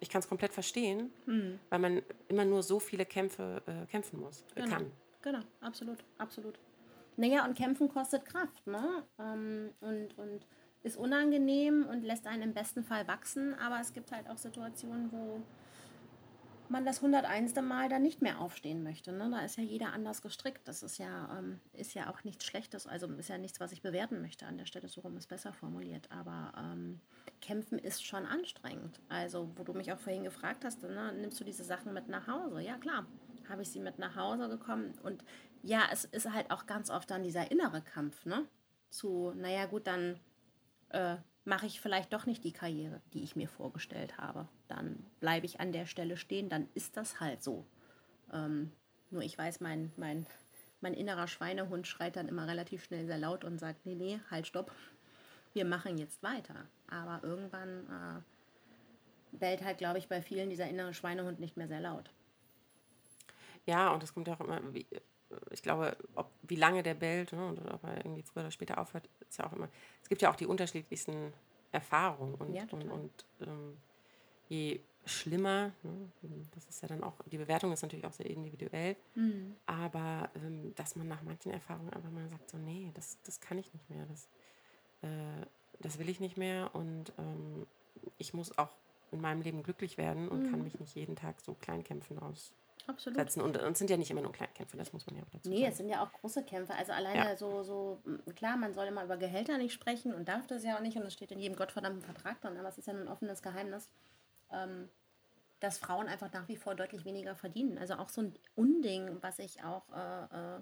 [0.00, 1.58] ich kann es komplett verstehen, mhm.
[1.70, 4.76] weil man immer nur so viele Kämpfe äh, kämpfen muss, äh, genau.
[4.76, 4.92] kann.
[5.22, 6.58] Genau, absolut, absolut.
[7.16, 9.04] Naja, und kämpfen kostet Kraft, ne?
[9.18, 10.46] Ähm, und, und
[10.82, 15.10] ist unangenehm und lässt einen im besten Fall wachsen, aber es gibt halt auch Situationen,
[15.10, 15.42] wo
[16.70, 17.54] man das 101.
[17.62, 19.12] Mal dann nicht mehr aufstehen möchte.
[19.12, 19.30] Ne?
[19.30, 20.66] Da ist ja jeder anders gestrickt.
[20.66, 23.82] Das ist ja, ähm, ist ja auch nichts Schlechtes, also ist ja nichts, was ich
[23.82, 26.10] bewerten möchte an der Stelle, so rum ist besser formuliert.
[26.10, 27.00] Aber ähm,
[27.40, 29.00] kämpfen ist schon anstrengend.
[29.08, 32.26] Also, wo du mich auch vorhin gefragt hast, ne, nimmst du diese Sachen mit nach
[32.26, 32.60] Hause?
[32.60, 33.06] Ja, klar,
[33.48, 34.94] habe ich sie mit nach Hause gekommen.
[35.02, 35.24] Und
[35.62, 38.46] ja, es ist halt auch ganz oft dann dieser innere Kampf, ne?
[38.90, 40.18] Zu, naja, gut, dann
[40.90, 44.48] äh, mache ich vielleicht doch nicht die Karriere, die ich mir vorgestellt habe.
[44.68, 47.64] Dann bleibe ich an der Stelle stehen, dann ist das halt so.
[48.32, 48.72] Ähm,
[49.10, 50.26] nur ich weiß, mein, mein,
[50.80, 54.46] mein innerer Schweinehund schreit dann immer relativ schnell sehr laut und sagt, nee, nee, halt,
[54.46, 54.70] stopp,
[55.54, 56.66] wir machen jetzt weiter.
[56.90, 61.80] Aber irgendwann äh, bellt halt, glaube ich, bei vielen dieser innere Schweinehund nicht mehr sehr
[61.80, 62.10] laut.
[63.66, 64.86] Ja, und es kommt ja auch immer, wie,
[65.50, 68.78] ich glaube, ob, wie lange der bellt ne, und ob er irgendwie früher oder später
[68.78, 69.68] aufhört, ist ja auch immer.
[70.02, 71.32] Es gibt ja auch die unterschiedlichsten
[71.72, 73.76] Erfahrungen und, Ja, und, und ähm,
[74.48, 76.10] je schlimmer, ne,
[76.54, 79.56] das ist ja dann auch, die Bewertung ist natürlich auch sehr individuell, Mhm.
[79.66, 83.58] aber ähm, dass man nach manchen Erfahrungen einfach mal sagt, so, nee, das, das kann
[83.58, 84.28] ich nicht mehr, das,
[85.02, 85.46] äh,
[85.80, 87.66] das will ich nicht mehr und ähm,
[88.18, 88.70] ich muss auch
[89.10, 92.54] in meinem Leben glücklich werden und kann mich nicht jeden Tag so Kleinkämpfen aussetzen.
[92.86, 93.36] Absolut.
[93.38, 95.48] Und und es sind ja nicht immer nur Kleinkämpfe, das muss man ja auch dazu
[95.48, 95.72] Nee, sagen.
[95.72, 96.74] es sind ja auch große Kämpfe.
[96.74, 97.36] Also alleine Ja.
[97.36, 98.02] so, so,
[98.34, 101.04] klar, man soll immer über Gehälter nicht sprechen und darf das ja auch nicht und
[101.04, 103.88] das steht in jedem gottverdammten Vertrag drin, aber es ist ja ein offenes Geheimnis,
[104.50, 104.88] ähm,
[105.60, 107.78] dass Frauen einfach nach wie vor deutlich weniger verdienen.
[107.78, 110.60] Also auch so ein Unding, was ich auch äh, äh,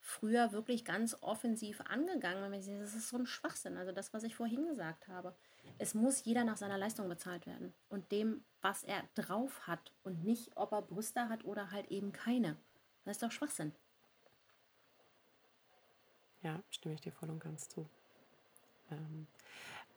[0.00, 3.76] früher wirklich ganz offensiv angegangen sehe, Das ist so ein Schwachsinn.
[3.76, 5.34] Also das, was ich vorhin gesagt habe.
[5.78, 10.24] Es muss jeder nach seiner Leistung bezahlt werden und dem, was er drauf hat und
[10.24, 12.56] nicht, ob er Brüste hat oder halt eben keine.
[13.04, 13.72] Das ist doch Schwachsinn.
[16.42, 17.88] Ja, stimme ich dir voll und ganz zu.
[18.90, 19.26] Ähm,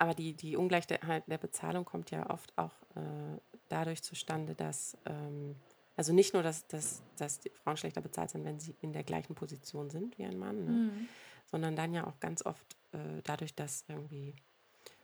[0.01, 3.37] aber die, die Ungleichheit der Bezahlung kommt ja oft auch äh,
[3.69, 5.55] dadurch zustande, dass, ähm,
[5.95, 9.03] also nicht nur, dass, dass, dass die Frauen schlechter bezahlt sind, wenn sie in der
[9.03, 11.07] gleichen Position sind wie ein Mann, ne?
[11.45, 14.35] sondern dann ja auch ganz oft äh, dadurch, dass irgendwie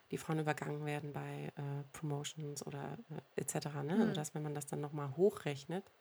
[0.09, 2.97] die Frauen übergangen werden bei äh, Promotions oder
[3.35, 3.67] äh, etc.
[3.83, 3.97] Ne?
[3.99, 5.91] Also dass wenn man das dann nochmal hochrechnet,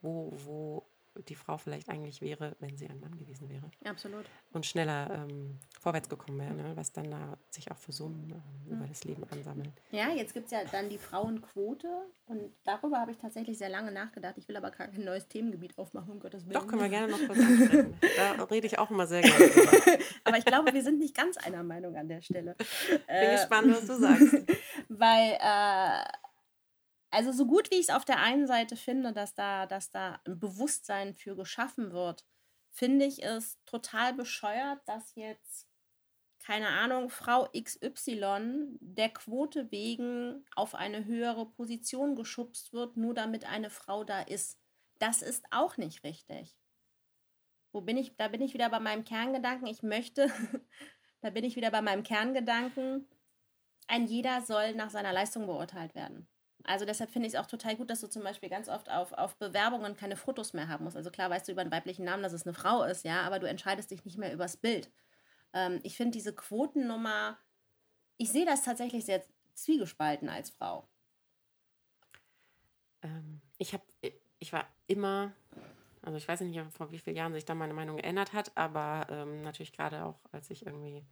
[0.00, 0.85] wo, wo
[1.28, 4.24] die Frau vielleicht eigentlich wäre, wenn sie ein Mann gewesen wäre Absolut.
[4.52, 6.72] und schneller ähm, vorwärts gekommen wäre, ne?
[6.74, 9.72] was dann da sich auch für Summen ähm, über das Leben ansammeln.
[9.90, 11.88] Ja, jetzt gibt es ja dann die Frauenquote
[12.26, 14.34] und darüber habe ich tatsächlich sehr lange nachgedacht.
[14.38, 16.54] Ich will aber gar kein neues Themengebiet aufmachen, um Gottes Willen.
[16.54, 17.94] Doch, können wir gerne noch kurz ansprechen.
[18.16, 19.72] Da rede ich auch immer sehr gerne drüber.
[20.24, 22.56] Aber ich glaube, wir sind nicht ganz einer Meinung an der Stelle.
[23.06, 24.34] Bin gespannt, was du sagst.
[24.88, 26.04] Weil, äh,
[27.16, 30.20] also so gut wie ich es auf der einen Seite finde, dass da, dass da
[30.26, 32.26] ein Bewusstsein für geschaffen wird,
[32.70, 35.66] finde ich es total bescheuert, dass jetzt,
[36.38, 43.46] keine Ahnung, Frau XY der Quote wegen auf eine höhere Position geschubst wird, nur damit
[43.46, 44.60] eine Frau da ist.
[44.98, 46.54] Das ist auch nicht richtig.
[47.72, 48.14] Wo bin ich?
[48.18, 49.68] Da bin ich wieder bei meinem Kerngedanken.
[49.68, 50.30] Ich möchte,
[51.22, 53.08] da bin ich wieder bei meinem Kerngedanken.
[53.86, 56.28] Ein jeder soll nach seiner Leistung beurteilt werden.
[56.66, 59.12] Also deshalb finde ich es auch total gut, dass du zum Beispiel ganz oft auf,
[59.12, 60.96] auf Bewerbungen keine Fotos mehr haben musst.
[60.96, 63.38] Also klar weißt du über einen weiblichen Namen, dass es eine Frau ist, ja, aber
[63.38, 64.90] du entscheidest dich nicht mehr übers Bild.
[65.52, 67.38] Ähm, ich finde diese Quotennummer,
[68.16, 69.22] ich sehe das tatsächlich sehr
[69.54, 70.88] zwiegespalten als Frau.
[73.02, 73.82] Ähm, ich, hab,
[74.38, 75.32] ich war immer,
[76.02, 79.06] also ich weiß nicht, vor wie vielen Jahren sich da meine Meinung geändert hat, aber
[79.10, 81.06] ähm, natürlich gerade auch, als ich irgendwie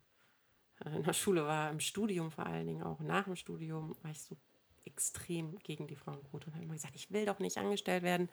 [0.84, 4.10] äh, in der Schule war, im Studium vor allen Dingen, auch nach dem Studium, war
[4.10, 4.36] ich so
[4.84, 8.28] extrem gegen die Frauenquote und habe immer gesagt, ich will doch nicht angestellt werden,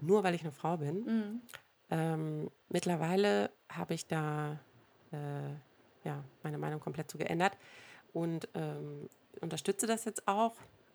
[0.00, 1.40] nur weil ich eine Frau bin.
[1.90, 4.58] Ähm, mittlerweile habe ich da
[5.12, 5.50] äh,
[6.04, 7.56] ja, meine Meinung komplett zu geändert
[8.12, 9.08] und ähm,
[9.40, 10.54] unterstütze das jetzt auch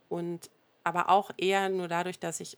[0.10, 0.50] und
[0.84, 2.58] aber auch eher nur dadurch, dass ich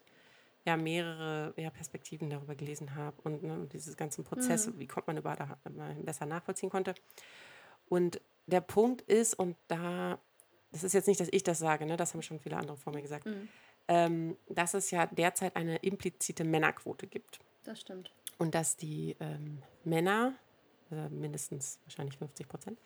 [0.66, 5.18] ja mehrere ja, Perspektiven darüber gelesen habe und ne, dieses ganzen Prozess, wie kommt man
[5.18, 6.94] über da mal besser nachvollziehen konnte.
[7.88, 10.20] Und der Punkt ist, und da,
[10.72, 12.94] das ist jetzt nicht, dass ich das sage, ne, das haben schon viele andere vor
[12.94, 13.28] mir gesagt,
[13.88, 17.40] ähm, dass es ja derzeit eine implizite Männerquote gibt.
[17.64, 18.12] Das stimmt.
[18.38, 20.34] Und dass die ähm, Männer,
[20.92, 22.80] äh, mindestens wahrscheinlich 50 Prozent,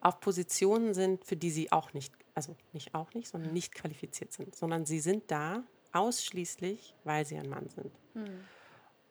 [0.00, 4.32] auf Positionen sind, für die sie auch nicht, also nicht auch nicht, sondern nicht qualifiziert
[4.32, 5.62] sind, sondern sie sind da
[5.92, 7.90] ausschließlich, weil sie ein Mann sind.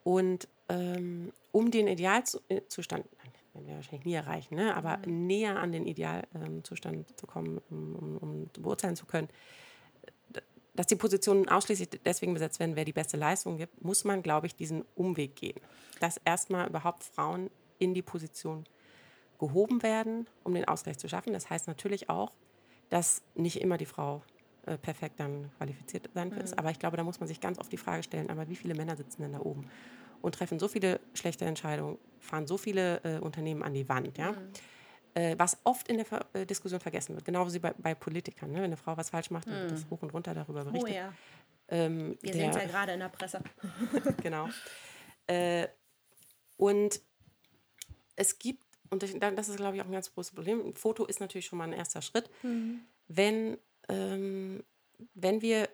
[0.03, 3.05] Und ähm, um den Idealzustand,
[3.53, 4.75] werden wir wahrscheinlich nie erreichen, ne?
[4.75, 9.29] aber näher an den Idealzustand zu kommen, um, um, um beurteilen zu können,
[10.75, 14.47] dass die Positionen ausschließlich deswegen besetzt werden, wer die beste Leistung gibt, muss man, glaube
[14.47, 15.59] ich, diesen Umweg gehen.
[15.99, 18.65] Dass erstmal überhaupt Frauen in die Position
[19.39, 21.33] gehoben werden, um den Ausgleich zu schaffen.
[21.33, 22.31] Das heißt natürlich auch,
[22.89, 24.23] dass nicht immer die Frau
[24.65, 26.57] äh, perfekt dann qualifiziert sein ist.
[26.57, 28.73] Aber ich glaube, da muss man sich ganz oft die Frage stellen, aber wie viele
[28.73, 29.69] Männer sitzen denn da oben
[30.23, 34.33] und treffen so viele schlechte Entscheidungen, fahren so viele äh, Unternehmen an die Wand, ja?
[35.15, 38.49] Äh, was oft in der Ver äh, Diskussion vergessen wird, genau wie bei, bei Politikern.
[38.49, 38.57] Ne?
[38.57, 40.95] Wenn eine Frau was falsch macht, dann wird das hoch und runter darüber Oh berichtet.
[40.95, 41.13] ja,
[41.67, 43.41] ähm, wir sehen es ja gerade in der Presse.
[44.23, 44.47] genau.
[45.27, 45.67] Äh,
[46.57, 47.01] und
[48.15, 51.19] es gibt, und das ist, glaube ich, auch ein ganz großes Problem, ein Foto ist
[51.19, 52.29] natürlich schon mal ein erster Schritt.
[53.07, 53.57] Wenn,
[53.89, 54.63] ähm,
[55.15, 55.67] wenn wir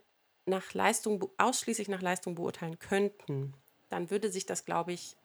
[0.48, 3.54] nach Leistung, ausschließlich nach Leistung beurteilen könnten,
[3.90, 5.16] dann würde sich das, glaube ich,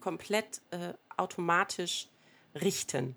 [0.00, 2.08] komplett äh, automatisch
[2.54, 3.16] richten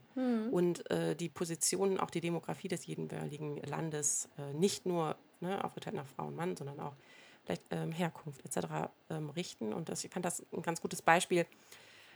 [0.51, 5.95] und äh, die Positionen, auch die Demografie des jeweiligen Landes äh, nicht nur ne, aufgeteilt
[5.95, 6.95] nach Frau und Mann, sondern auch
[7.43, 8.89] vielleicht ähm, Herkunft etc.
[9.09, 9.73] Ähm, richten.
[9.73, 11.45] Und das, ich fand das ein ganz gutes Beispiel,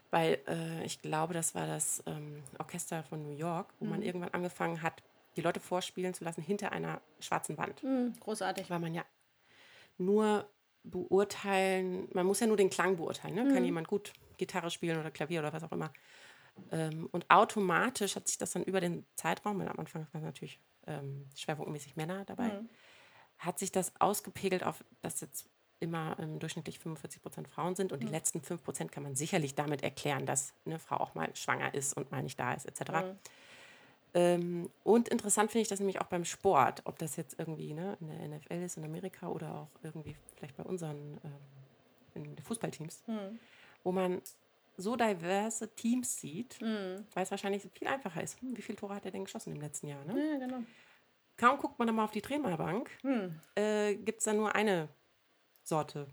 [0.09, 3.91] weil äh, ich glaube, das war das ähm, Orchester von New York, wo mhm.
[3.91, 5.03] man irgendwann angefangen hat,
[5.35, 7.81] die Leute vorspielen zu lassen hinter einer schwarzen Wand.
[7.83, 8.69] Mhm, großartig.
[8.69, 9.05] Weil man ja
[9.97, 10.49] nur
[10.83, 13.35] beurteilen, man muss ja nur den Klang beurteilen.
[13.35, 13.43] Ne?
[13.43, 13.53] Mhm.
[13.53, 15.91] Kann jemand gut Gitarre spielen oder Klavier oder was auch immer.
[16.71, 20.59] Ähm, und automatisch hat sich das dann über den Zeitraum, weil am Anfang waren natürlich
[20.87, 22.69] ähm, schwerpunktmäßig Männer dabei, mhm.
[23.37, 28.01] hat sich das ausgepegelt auf, dass jetzt immer ähm, durchschnittlich 45 Prozent Frauen sind und
[28.01, 28.07] mhm.
[28.07, 31.73] die letzten 5 Prozent kann man sicherlich damit erklären, dass eine Frau auch mal schwanger
[31.73, 32.91] ist und mal nicht da ist, etc.
[34.13, 37.97] Ähm, und interessant finde ich das nämlich auch beim Sport, ob das jetzt irgendwie ne,
[38.01, 41.19] in der NFL ist in Amerika oder auch irgendwie vielleicht bei unseren
[42.15, 43.39] ähm, Fußballteams, mhm.
[43.83, 44.21] wo man
[44.77, 47.05] so diverse Teams sieht, mhm.
[47.13, 48.41] weil es wahrscheinlich viel einfacher ist.
[48.41, 50.03] Hm, wie viele Tore hat er denn geschossen im letzten Jahr?
[50.05, 50.31] Ne?
[50.31, 50.63] Ja, genau.
[51.37, 53.39] Kaum guckt man mal auf die Trainerbank, mhm.
[53.55, 54.89] äh, gibt es da nur eine
[55.63, 56.07] Sorte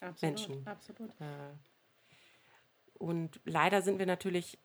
[0.00, 0.66] absolut, Menschen.
[0.66, 1.10] Absolut.
[1.20, 1.54] Äh,
[2.98, 4.58] und leider sind wir natürlich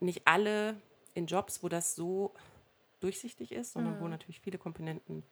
[0.00, 0.80] nicht alle
[1.14, 2.34] in Jobs, wo das so
[3.00, 4.00] durchsichtig ist, sondern mhm.
[4.00, 5.22] wo natürlich viele Komponenten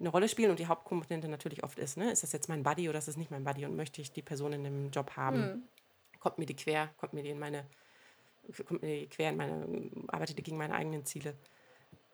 [0.00, 2.10] eine Rolle spielen und die Hauptkomponente natürlich oft ist, ne?
[2.10, 4.22] ist das jetzt mein Buddy oder ist das nicht mein Buddy und möchte ich die
[4.22, 5.40] Person in dem Job haben?
[5.40, 5.62] Mhm.
[6.18, 7.66] Kommt mir die quer, kommt mir die in meine,
[8.66, 11.34] kommt mir die quer in meine, arbeitet die gegen meine eigenen Ziele?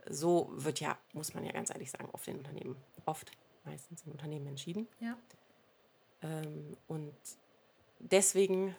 [0.09, 2.77] So wird ja, muss man ja ganz ehrlich sagen, oft in Unternehmen,
[3.07, 3.31] oft,
[3.65, 4.89] meistens in Unternehmen entschieden.
[5.01, 5.17] Ja.
[6.23, 7.15] Ähm, und
[7.99, 8.75] deswegen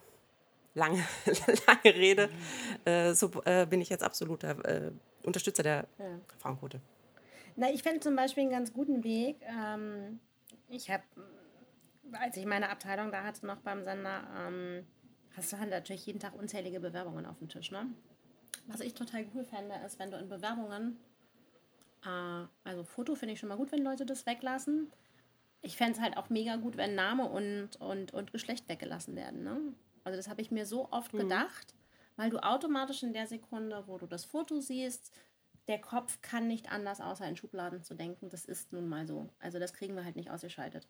[0.74, 1.04] lange,
[1.68, 2.30] lange Rede,
[2.86, 4.92] äh, so äh, bin ich jetzt absoluter äh,
[5.24, 6.20] Unterstützer der ja.
[6.38, 6.82] Frauenquote.
[7.56, 9.38] Na, ich fände zum Beispiel einen ganz guten Weg.
[9.42, 10.20] Ähm,
[10.70, 11.04] ich habe,
[12.14, 14.86] als ich meine Abteilung da hatte, noch beim Sender, ähm,
[15.36, 17.72] hast du halt natürlich jeden Tag unzählige Bewerbungen auf dem Tisch.
[17.72, 17.88] Ne?
[18.68, 20.98] Was ich total cool fände, ist, wenn du in Bewerbungen,
[22.06, 24.92] äh, also Foto finde ich schon mal gut, wenn Leute das weglassen.
[25.62, 29.44] Ich fände es halt auch mega gut, wenn Name und, und, und Geschlecht weggelassen werden.
[29.44, 29.60] Ne?
[30.04, 31.20] Also das habe ich mir so oft mhm.
[31.20, 31.76] gedacht,
[32.16, 35.12] weil du automatisch in der Sekunde, wo du das Foto siehst,
[35.68, 38.30] der Kopf kann nicht anders, außer in Schubladen zu denken.
[38.30, 39.30] Das ist nun mal so.
[39.40, 40.88] Also das kriegen wir halt nicht ausgeschaltet.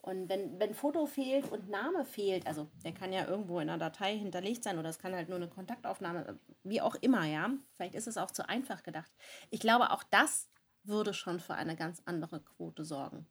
[0.00, 3.78] Und wenn, wenn Foto fehlt und Name fehlt, also der kann ja irgendwo in einer
[3.78, 7.50] Datei hinterlegt sein oder es kann halt nur eine Kontaktaufnahme, wie auch immer, ja.
[7.74, 9.10] Vielleicht ist es auch zu einfach gedacht.
[9.50, 10.50] Ich glaube, auch das
[10.82, 13.26] würde schon für eine ganz andere Quote sorgen.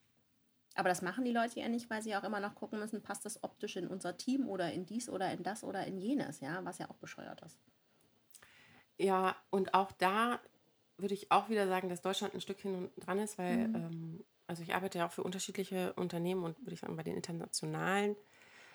[0.75, 3.25] Aber das machen die Leute ja nicht, weil sie auch immer noch gucken müssen, passt
[3.25, 6.63] das optisch in unser Team oder in dies oder in das oder in jenes, ja,
[6.65, 7.57] was ja auch bescheuert ist.
[8.97, 10.39] Ja, und auch da
[10.97, 13.75] würde ich auch wieder sagen, dass Deutschland ein Stückchen dran ist, weil, mhm.
[13.75, 17.15] ähm, also ich arbeite ja auch für unterschiedliche Unternehmen und würde ich sagen, bei den
[17.15, 18.15] internationalen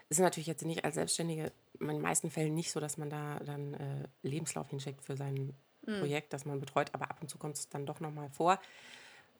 [0.09, 3.41] ist natürlich jetzt nicht als Selbstständige in den meisten Fällen nicht so, dass man da
[3.41, 5.55] dann äh, Lebenslauf hinschickt für sein
[5.87, 6.01] mhm.
[6.01, 8.61] Projekt, das man betreut, aber ab und zu kommt es dann doch nochmal vor.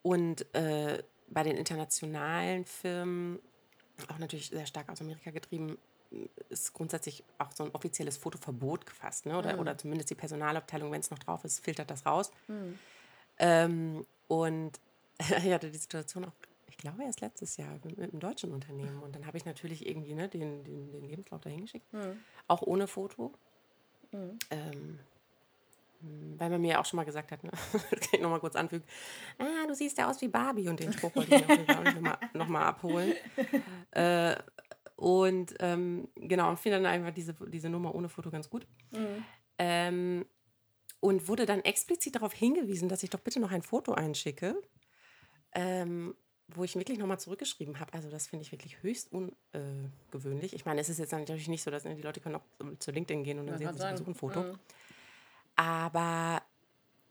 [0.03, 3.39] Und äh, bei den internationalen Filmen,
[4.09, 5.79] auch natürlich sehr stark aus Amerika getrieben,
[6.49, 9.27] ist grundsätzlich auch so ein offizielles Fotoverbot gefasst.
[9.27, 9.37] Ne?
[9.37, 9.61] Oder, mhm.
[9.61, 12.31] oder zumindest die Personalabteilung, wenn es noch drauf ist, filtert das raus.
[12.47, 12.79] Mhm.
[13.39, 14.81] Ähm, und
[15.19, 16.33] ich hatte die Situation auch,
[16.67, 19.03] ich glaube erst letztes Jahr mit, mit einem deutschen Unternehmen.
[19.03, 22.19] Und dann habe ich natürlich irgendwie ne, den, den, den Lebenslauf dahin geschickt, mhm.
[22.47, 23.33] auch ohne Foto.
[24.13, 24.39] Mhm.
[24.51, 24.99] Ähm,
[26.01, 27.51] weil man mir ja auch schon mal gesagt hat, ne?
[27.73, 28.85] das kann ich nochmal kurz anfügen,
[29.39, 32.65] ah, du siehst ja aus wie Barbie und den Spruch wollte ich nochmal noch mal
[32.65, 33.15] abholen.
[33.93, 34.37] Äh,
[34.97, 38.67] und ähm, genau, und finde dann einfach diese, diese Nummer ohne Foto ganz gut.
[38.91, 39.25] Mhm.
[39.59, 40.27] Ähm,
[41.01, 44.61] und wurde dann explizit darauf hingewiesen, dass ich doch bitte noch ein Foto einschicke,
[45.53, 46.15] ähm,
[46.49, 47.93] wo ich wirklich nochmal zurückgeschrieben habe.
[47.93, 50.55] Also das finde ich wirklich höchst ungewöhnlich.
[50.55, 52.45] Ich meine, es ist jetzt natürlich nicht so, dass ne, die Leute können auch
[52.79, 54.43] zu LinkedIn gehen und dann sehen sie ein Foto.
[54.43, 54.59] Mhm.
[55.59, 56.41] Aber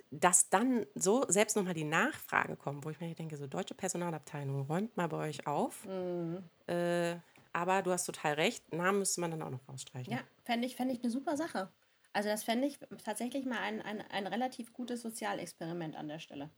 [0.10, 4.62] dass dann so selbst nochmal die Nachfrage kommt, wo ich mir denke, so deutsche Personalabteilung,
[4.62, 5.86] räumt mal bei euch auf.
[5.86, 6.44] Mhm.
[6.68, 7.18] Äh,
[7.52, 10.14] aber du hast total recht, Namen müsste man dann auch noch rausstreichen.
[10.14, 11.70] Ja, fände ich, fänd ich eine super Sache.
[12.14, 16.50] Also das fände ich tatsächlich mal ein, ein, ein relativ gutes Sozialexperiment an der Stelle.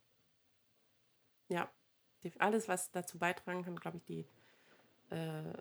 [1.48, 1.72] Ja,
[2.38, 4.28] alles, was dazu beitragen kann, glaube ich, die,
[5.10, 5.54] äh,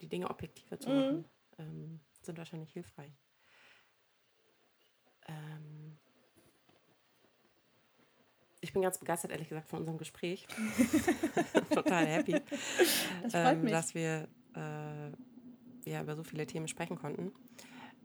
[0.00, 0.96] die Dinge objektiver zu mhm.
[0.96, 1.24] machen,
[1.58, 3.12] ähm, sind wahrscheinlich hilfreich.
[5.28, 5.96] Ähm,
[8.60, 10.46] ich bin ganz begeistert, ehrlich gesagt, von unserem Gespräch.
[11.70, 12.40] Total happy,
[13.22, 17.32] das ähm, dass wir äh, ja, über so viele Themen sprechen konnten.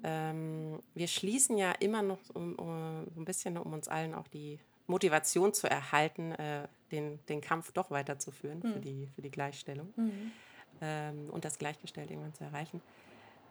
[0.04, 4.28] Ähm, wir schließen ja immer noch um, um, so ein bisschen, um uns allen auch
[4.28, 8.74] die Motivation zu erhalten, äh, den, den Kampf doch weiterzuführen mhm.
[8.74, 10.32] für, die, für die Gleichstellung mhm.
[10.82, 12.82] ähm, und das Gleichgestellte irgendwann zu erreichen.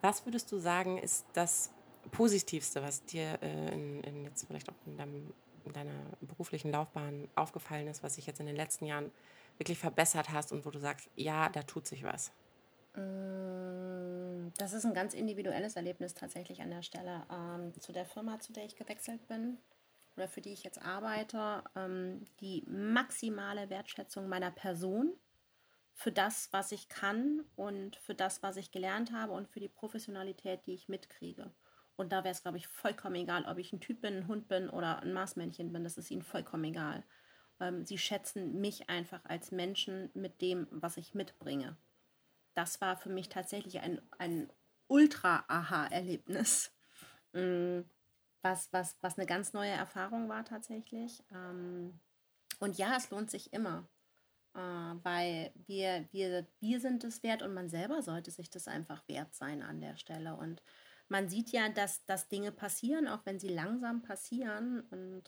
[0.02, 1.70] Was würdest du sagen, ist das
[2.10, 5.32] Positivste, was dir äh, in, in, jetzt vielleicht auch in deinem
[5.64, 9.10] in deiner beruflichen Laufbahn aufgefallen ist, was sich jetzt in den letzten Jahren
[9.58, 12.32] wirklich verbessert hast und wo du sagst, ja, da tut sich was?
[12.94, 17.26] Mm, das ist ein ganz individuelles Erlebnis tatsächlich an der Stelle.
[17.30, 19.58] Ähm, zu der Firma, zu der ich gewechselt bin
[20.16, 25.12] oder für die ich jetzt arbeite, ähm, die maximale Wertschätzung meiner Person
[25.94, 29.68] für das, was ich kann und für das, was ich gelernt habe und für die
[29.68, 31.52] Professionalität, die ich mitkriege.
[32.00, 34.48] Und da wäre es, glaube ich, vollkommen egal, ob ich ein Typ bin, ein Hund
[34.48, 35.84] bin oder ein Marsmännchen bin.
[35.84, 37.04] Das ist ihnen vollkommen egal.
[37.60, 41.76] Ähm, sie schätzen mich einfach als Menschen mit dem, was ich mitbringe.
[42.54, 44.50] Das war für mich tatsächlich ein, ein
[44.86, 46.72] Ultra-Aha-Erlebnis.
[47.34, 47.80] Mm,
[48.40, 51.22] was, was, was eine ganz neue Erfahrung war tatsächlich.
[51.30, 52.00] Ähm,
[52.60, 53.86] und ja, es lohnt sich immer.
[54.54, 59.06] Äh, weil wir, wir, wir sind es wert und man selber sollte sich das einfach
[59.06, 60.34] wert sein an der Stelle.
[60.34, 60.62] Und
[61.10, 64.80] man sieht ja, dass, dass Dinge passieren, auch wenn sie langsam passieren.
[64.90, 65.24] Und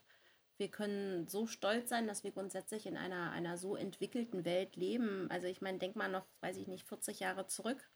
[0.57, 5.29] wir können so stolz sein, dass wir grundsätzlich in einer, einer so entwickelten Welt leben.
[5.31, 7.91] Also ich meine, denk mal noch, weiß ich nicht, 40 Jahre zurück.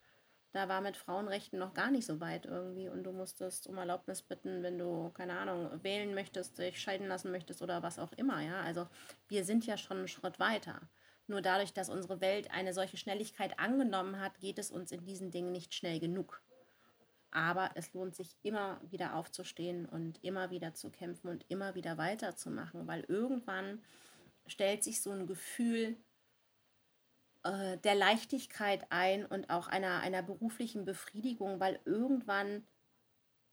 [0.52, 4.22] Da war mit Frauenrechten noch gar nicht so weit irgendwie und du musstest um Erlaubnis
[4.22, 8.40] bitten, wenn du, keine Ahnung, wählen möchtest, dich scheiden lassen möchtest oder was auch immer,
[8.40, 8.62] ja.
[8.62, 8.88] Also
[9.28, 10.80] wir sind ja schon einen Schritt weiter.
[11.26, 15.30] Nur dadurch, dass unsere Welt eine solche Schnelligkeit angenommen hat, geht es uns in diesen
[15.30, 16.42] Dingen nicht schnell genug.
[17.36, 21.98] Aber es lohnt sich immer wieder aufzustehen und immer wieder zu kämpfen und immer wieder
[21.98, 23.84] weiterzumachen, weil irgendwann
[24.46, 25.98] stellt sich so ein Gefühl
[27.42, 32.66] äh, der Leichtigkeit ein und auch einer, einer beruflichen Befriedigung, weil irgendwann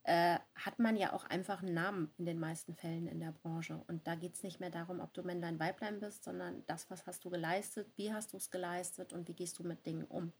[0.04, 3.84] äh, hat man ja auch einfach einen Namen in den meisten Fällen in der Branche.
[3.86, 7.06] Und da geht es nicht mehr darum, ob du Männlein, Weiblein bist, sondern das, was
[7.06, 10.32] hast du geleistet, wie hast du es geleistet und wie gehst du mit Dingen um.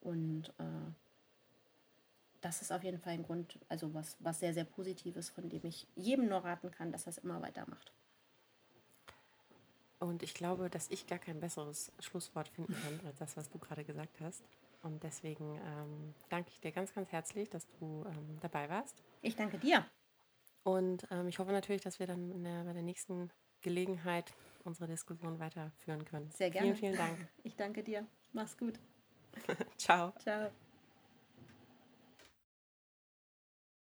[0.00, 0.90] Und äh,
[2.42, 5.64] das ist auf jeden Fall ein Grund, also was, was sehr, sehr Positives, von dem
[5.64, 7.92] ich jedem nur raten kann, dass er es immer weitermacht.
[10.00, 13.58] Und ich glaube, dass ich gar kein besseres Schlusswort finden kann als das, was du
[13.58, 14.42] gerade gesagt hast.
[14.82, 19.00] Und deswegen ähm, danke ich dir ganz, ganz herzlich, dass du ähm, dabei warst.
[19.22, 19.86] Ich danke dir.
[20.64, 23.30] Und ähm, ich hoffe natürlich, dass wir dann der, bei der nächsten
[23.60, 24.32] Gelegenheit
[24.64, 26.30] unsere Diskussion weiterführen können.
[26.32, 26.74] Sehr gerne.
[26.74, 27.28] Vielen, vielen Dank.
[27.44, 28.04] Ich danke dir.
[28.32, 28.80] Mach's gut.
[29.78, 30.12] Ciao.
[30.18, 30.50] Ciao.